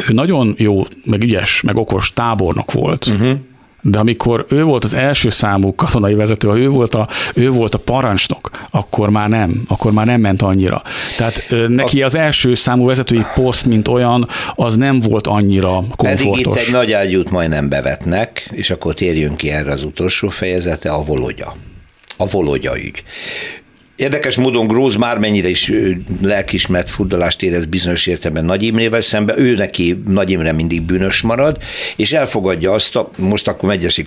[0.08, 3.08] nagyon jó, meg ügyes, meg okos tábornok volt.
[3.08, 3.40] Uh-huh
[3.82, 7.76] de amikor ő volt az első számú katonai vezető, ha ő volt a, ő volt
[7.76, 10.82] a parancsnok, akkor már nem, akkor már nem ment annyira.
[11.18, 16.42] Tehát neki az első számú vezetői poszt, mint olyan, az nem volt annyira komfortos.
[16.42, 20.92] Pedig itt egy nagy ágyút majdnem bevetnek, és akkor térjünk ki erre az utolsó fejezete,
[20.92, 21.56] a Vologya.
[22.18, 23.04] A Vologya ügy.
[24.02, 25.72] Érdekes módon Gróz már mennyire is
[26.22, 31.58] lelkismert furdalást érez bizonyos értelemben Nagy Imrével szemben, ő neki Nagy Imre mindig bűnös marad,
[31.96, 34.04] és elfogadja azt, a, most akkor Megyesi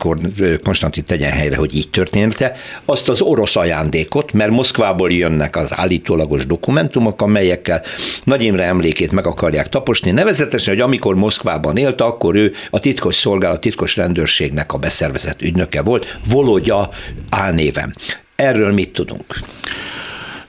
[0.63, 2.53] Konstantin tegyen helyre, hogy így történt
[2.85, 7.83] azt az orosz ajándékot, mert Moszkvából jönnek az állítólagos dokumentumok, amelyekkel
[8.25, 13.15] Nagy Imre emlékét meg akarják taposni, nevezetesen, hogy amikor Moszkvában élt, akkor ő a titkos
[13.15, 16.91] szolgálat, titkos rendőrségnek a beszervezett ügynöke volt, Volodya
[17.31, 17.95] álnéven.
[18.37, 19.24] Erről mit tudunk?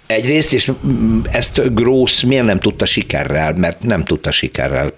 [0.07, 0.71] Egyrészt, és
[1.31, 4.91] ezt Gross miért nem tudta sikerrel, mert nem tudta sikerrel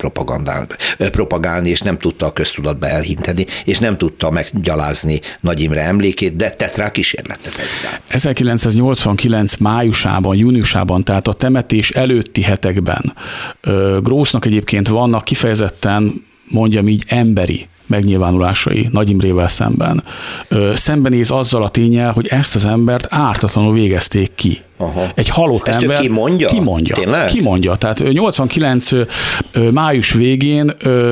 [0.98, 6.50] propagálni, és nem tudta a köztudatba elhinteni, és nem tudta meggyalázni Nagy Imre emlékét, de
[6.50, 8.00] tett rá kísérletet ezzel.
[8.08, 13.14] 1989 májusában, júniusában, tehát a temetés előtti hetekben
[14.02, 20.04] Grossnak egyébként vannak kifejezetten, mondjam így, emberi megnyilvánulásai Nagy Imrével szemben.
[20.74, 24.62] Szembenéz azzal a tényel, hogy ezt az embert ártatlanul végezték ki.
[24.78, 25.12] Aha.
[25.16, 26.00] Egy halott Ezt ember.
[26.00, 26.48] Ki mondja?
[26.48, 26.96] Ki mondja.
[26.96, 27.28] Tényleg?
[27.28, 27.76] Ki mondja.
[27.76, 28.90] Tehát 88
[29.72, 30.70] május végén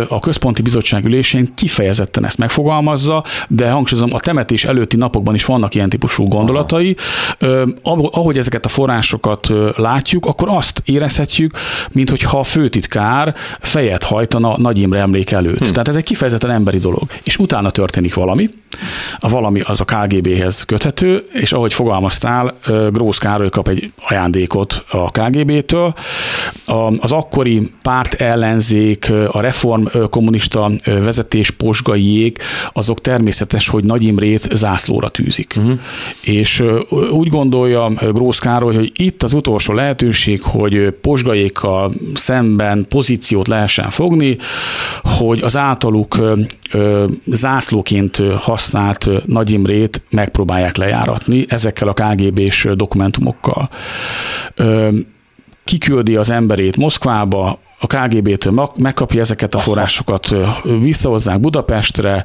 [0.09, 5.75] a központi bizottság ülésén kifejezetten ezt megfogalmazza, de hangsúlyozom, a temetés előtti napokban is vannak
[5.75, 6.95] ilyen típusú gondolatai.
[7.39, 8.09] Aha.
[8.11, 11.57] Ahogy ezeket a forrásokat látjuk, akkor azt érezhetjük,
[11.91, 15.57] mintha a főtitkár fejet hajtana Nagy Imre emlék előtt.
[15.57, 15.65] Hm.
[15.65, 17.03] Tehát ez egy kifejezetten emberi dolog.
[17.23, 18.49] És utána történik valami,
[19.17, 22.53] a valami az a KGB-hez köthető, és ahogy fogalmaztál,
[22.91, 25.93] Grósz Károly kap egy ajándékot a KGB-től.
[26.99, 32.39] Az akkori párt ellenzék, a reform kommunista vezetés posgaiék,
[32.73, 35.53] azok természetes, hogy Nagy Imrét zászlóra tűzik.
[35.57, 35.79] Uh-huh.
[36.21, 36.63] És
[37.11, 44.37] úgy gondolja Grósz Károly, hogy itt az utolsó lehetőség, hogy posgaiékkal szemben pozíciót lehessen fogni,
[45.03, 46.37] hogy az általuk
[47.25, 53.44] zászlóként használt Nagy Imrét megpróbálják lejáratni ezekkel a KGB-s dokumentumokkal.
[55.63, 60.35] Kiküldi az emberét Moszkvába, a KGB-től megkapja ezeket a forrásokat,
[60.81, 62.23] visszahozzák Budapestre,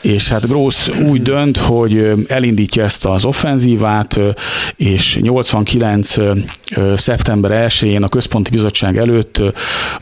[0.00, 4.20] és hát Grósz úgy dönt, hogy elindítja ezt az offenzívát,
[4.76, 6.14] és 89.
[6.96, 9.42] szeptember 1-én a központi bizottság előtt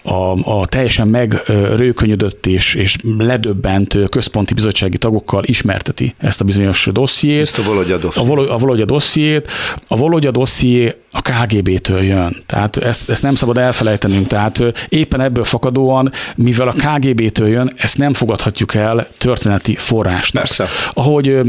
[0.02, 7.40] a, a teljesen megrőkönyödött és, és ledöbbent központi bizottsági tagokkal ismerteti ezt a bizonyos dossziét.
[7.40, 8.48] Ezt a Volodya dossziét.
[8.48, 9.50] A, Volodya dossziét.
[9.88, 12.42] A Volodya dosszié a KGB-től jön.
[12.46, 14.26] Tehát ezt, ezt nem szabad elfelejtenünk.
[14.26, 20.42] Tehát éppen ebből fakadóan, mivel a KGB-től jön, ezt nem fogadhatjuk el történeti forrásnak.
[20.42, 20.68] Persze.
[20.92, 21.40] Ahogy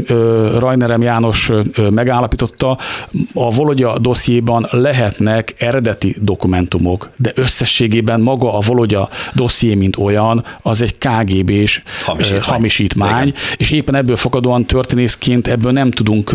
[0.58, 1.50] Rajnerem János
[1.90, 2.78] megállapította,
[3.34, 10.82] a Volodya dossziéban lehetnek eredeti dokumentumok, de összességében maga a Volodya dosszié, mint olyan, az
[10.82, 16.34] egy KGB-s hamisítmány, hamisítmány és éppen ebből fakadóan történészként ebből nem tudunk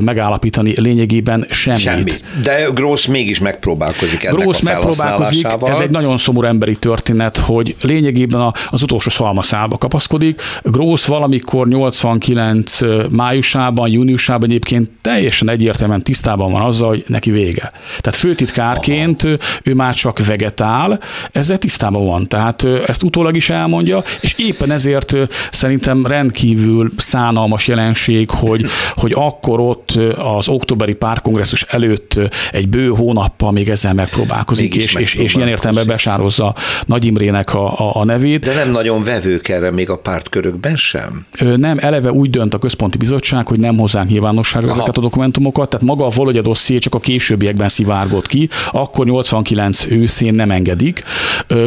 [0.00, 1.80] megállapítani lényegében semmit.
[1.80, 2.10] Semmi.
[2.42, 7.76] De Gross mégis megpróbálkozik ennek Gross a megpróbálkozik, ez egy nagyon szomorú emberi történet, hogy
[7.82, 10.42] lényegében az utolsó szalmaszába kapaszkodik.
[10.62, 12.78] Gross valamikor 89
[13.10, 17.72] májusában, júniusában egyébként teljesen egyértelműen tisztában van azzal, hogy neki vége.
[17.98, 19.36] Tehát főtitkárként Aha.
[19.62, 21.00] ő már csak vegetál,
[21.32, 22.28] ezzel tisztában van.
[22.28, 25.16] Tehát ezt utólag is elmondja, és éppen ezért
[25.50, 28.64] szerintem rendkívül szánalmas jelenség, hogy,
[28.94, 32.18] hogy akkor ott az októberi párkongresszus előtt
[32.52, 36.54] egy bő hónappal még ezzel megpróbálkozik, és, és, és ilyen értelemben besározza
[36.86, 38.44] Nagy Imrének a, a, a nevét.
[38.44, 41.26] De nem nagyon vevők erre még a pártkörökben sem?
[41.56, 44.76] Nem, eleve úgy dönt a központi bizottság, hogy nem hozzánk nyilvánosságra Aha.
[44.76, 49.86] ezeket a dokumentumokat, tehát maga a Volodya dosszié csak a későbbiekben szivárgott ki, akkor 89
[49.86, 51.02] őszén nem engedik.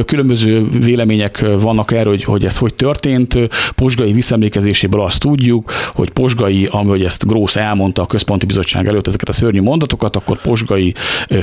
[0.05, 3.37] Különböző vélemények vannak erről, hogy, hogy ez hogy történt.
[3.75, 9.29] Posgai visszemlékezéséből azt tudjuk, hogy Posgai, ahogy ezt Grósz elmondta a központi bizottság előtt ezeket
[9.29, 10.93] a szörnyű mondatokat, akkor Posgai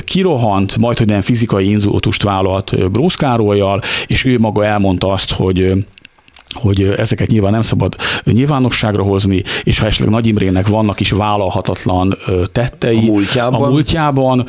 [0.03, 5.73] kirohant, majd hogy nem fizikai inzultust vállalt Grósz Károlyjal, és ő maga elmondta azt, hogy
[6.53, 12.17] hogy ezeket nyilván nem szabad nyilvánosságra hozni, és ha esetleg Nagy Imrének vannak is vállalhatatlan
[12.51, 14.45] tettei a múltjában, a múltjában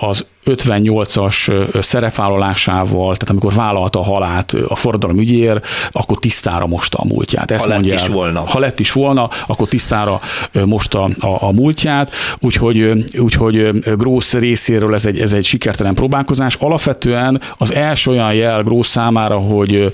[0.00, 7.04] az 58-as szerepvállalásával, tehát amikor vállalta a halát a forradalom ügyér, akkor tisztára mosta a
[7.04, 7.50] múltját.
[7.50, 8.40] Ezt ha lett is volna.
[8.40, 10.20] Ha lett is volna, akkor tisztára
[10.64, 16.54] mosta a, a múltját, úgyhogy, úgyhogy Grósz részéről ez egy, ez egy sikertelen próbálkozás.
[16.54, 19.92] Alapvetően az első olyan jel Grósz számára, hogy,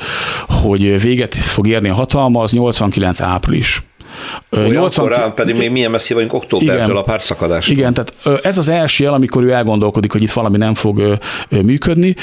[0.49, 3.83] hogy véget fog érni a hatalma, az 89 április.
[4.51, 5.05] Olyan 80...
[5.05, 7.69] korán, pedig még milyen messzi vagyunk októbertől igen, a pártszakadás.
[7.69, 12.15] Igen, tehát ez az első jel, amikor ő elgondolkodik, hogy itt valami nem fog működni.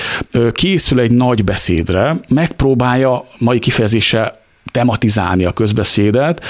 [0.51, 4.40] Készül egy nagy beszédre, megpróbálja mai kifejezése
[4.71, 6.45] tematizálni a közbeszédet.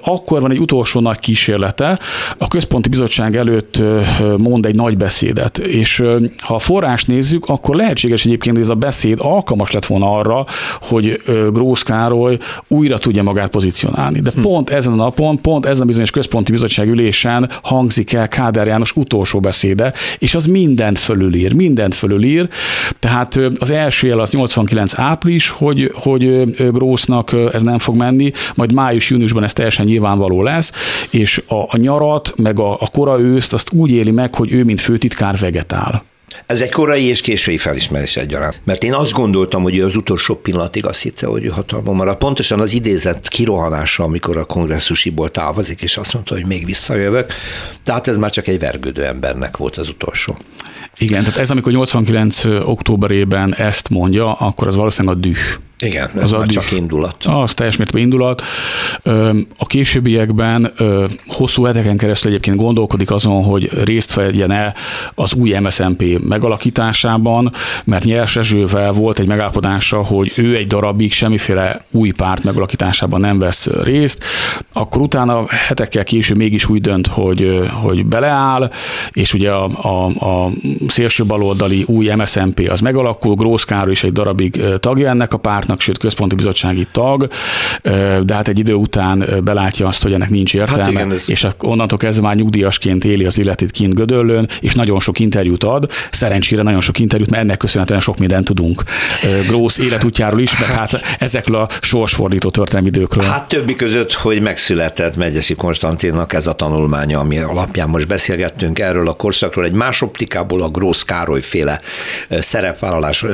[0.00, 1.98] Akkor van egy utolsó nagy kísérlete,
[2.38, 3.82] a központi bizottság előtt
[4.36, 6.02] mond egy nagy beszédet, és
[6.38, 10.46] ha a forrás nézzük, akkor lehetséges egyébként, hogy ez a beszéd alkalmas lett volna arra,
[10.80, 12.38] hogy Grósz Károly
[12.68, 14.20] újra tudja magát pozícionálni.
[14.20, 14.40] De hm.
[14.40, 18.96] pont ezen a napon, pont ezen a bizonyos központi bizottság ülésen hangzik el Kádár János
[18.96, 22.48] utolsó beszéde, és az mindent fölülír, mindent fölülír.
[22.98, 28.72] Tehát az első jel az 89 április, hogy, hogy Grósznak ez nem fog menni, majd
[28.72, 30.72] május-júniusban ez teljesen nyilvánvaló lesz,
[31.10, 34.64] és a, a nyarat, meg a, a kora őszt azt úgy éli meg, hogy ő,
[34.64, 36.04] mint főtitkár vegetál.
[36.46, 38.60] Ez egy korai és késői felismerés egyaránt.
[38.64, 42.16] Mert én azt gondoltam, hogy ő az utolsó pillanatig azt hitte, hogy ő hatalmon marad.
[42.16, 47.32] Pontosan az idézett kirohanása, amikor a kongresszusiból távozik, és azt mondta, hogy még visszajövök.
[47.82, 50.36] Tehát ez már csak egy vergődő embernek volt az utolsó.
[50.98, 52.44] Igen, tehát ez amikor 89.
[52.44, 55.36] októberében ezt mondja, akkor az valószínűleg a düh.
[55.84, 57.16] Igen, ez az már csak indulat.
[57.24, 58.42] Az teljes mértékben indulat.
[59.58, 60.72] A későbbiekben
[61.26, 64.74] hosszú heteken keresztül egyébként gondolkodik azon, hogy részt vegyen-e
[65.14, 67.52] az új MSZNP megalakításában,
[67.84, 73.38] mert Nyers Ezsővel volt egy megállapodása, hogy ő egy darabig semmiféle új párt megalakításában nem
[73.38, 74.24] vesz részt,
[74.72, 78.70] akkor utána hetekkel később mégis úgy dönt, hogy, hogy beleáll,
[79.12, 80.50] és ugye a, a, a
[80.88, 85.73] szélső baloldali új MSZNP az megalakul, Grósz Károly is egy darabig tagja ennek a pártnak,
[85.74, 87.28] pártnak, sőt központi bizottsági tag,
[88.22, 91.30] de hát egy idő után belátja azt, hogy ennek nincs értelme, hát igen, ez...
[91.30, 95.90] és onnantól kezdve már nyugdíjasként éli az életét kint Gödöllön, és nagyon sok interjút ad,
[96.10, 98.82] szerencsére nagyon sok interjút, mert ennek köszönhetően sok mindent tudunk
[99.48, 103.24] Grósz életútjáról is, mert hát ezekről a sorsfordító történelmi időkről.
[103.24, 109.08] Hát többi között, hogy megszületett Megyesi Konstantinnak ez a tanulmánya, ami alapján most beszélgettünk erről
[109.08, 111.80] a korszakról, egy más optikából a Grósz Károly féle
[112.30, 113.24] szerepvállalás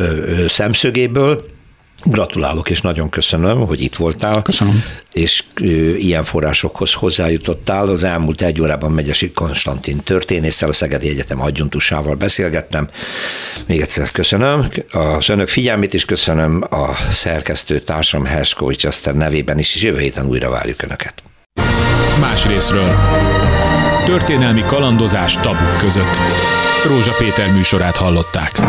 [0.49, 1.45] szemszögéből,
[2.05, 4.42] Gratulálok, és nagyon köszönöm, hogy itt voltál.
[4.42, 4.84] Köszönöm.
[5.12, 5.44] És
[5.98, 7.86] ilyen forrásokhoz hozzájutottál.
[7.86, 12.88] Az elmúlt egy órában Megyesi Konstantin történésszel, a Szegedi Egyetem adjuntusával beszélgettem.
[13.66, 19.74] Még egyszer köszönöm az önök figyelmét, és köszönöm a szerkesztő társam Herskovics Eszter nevében is,
[19.74, 21.14] és jövő héten újra várjuk Önöket.
[22.20, 22.94] Más részről.
[24.05, 26.16] Történelmi kalandozás tabuk között.
[26.86, 28.61] Rózsa Péter műsorát hallották.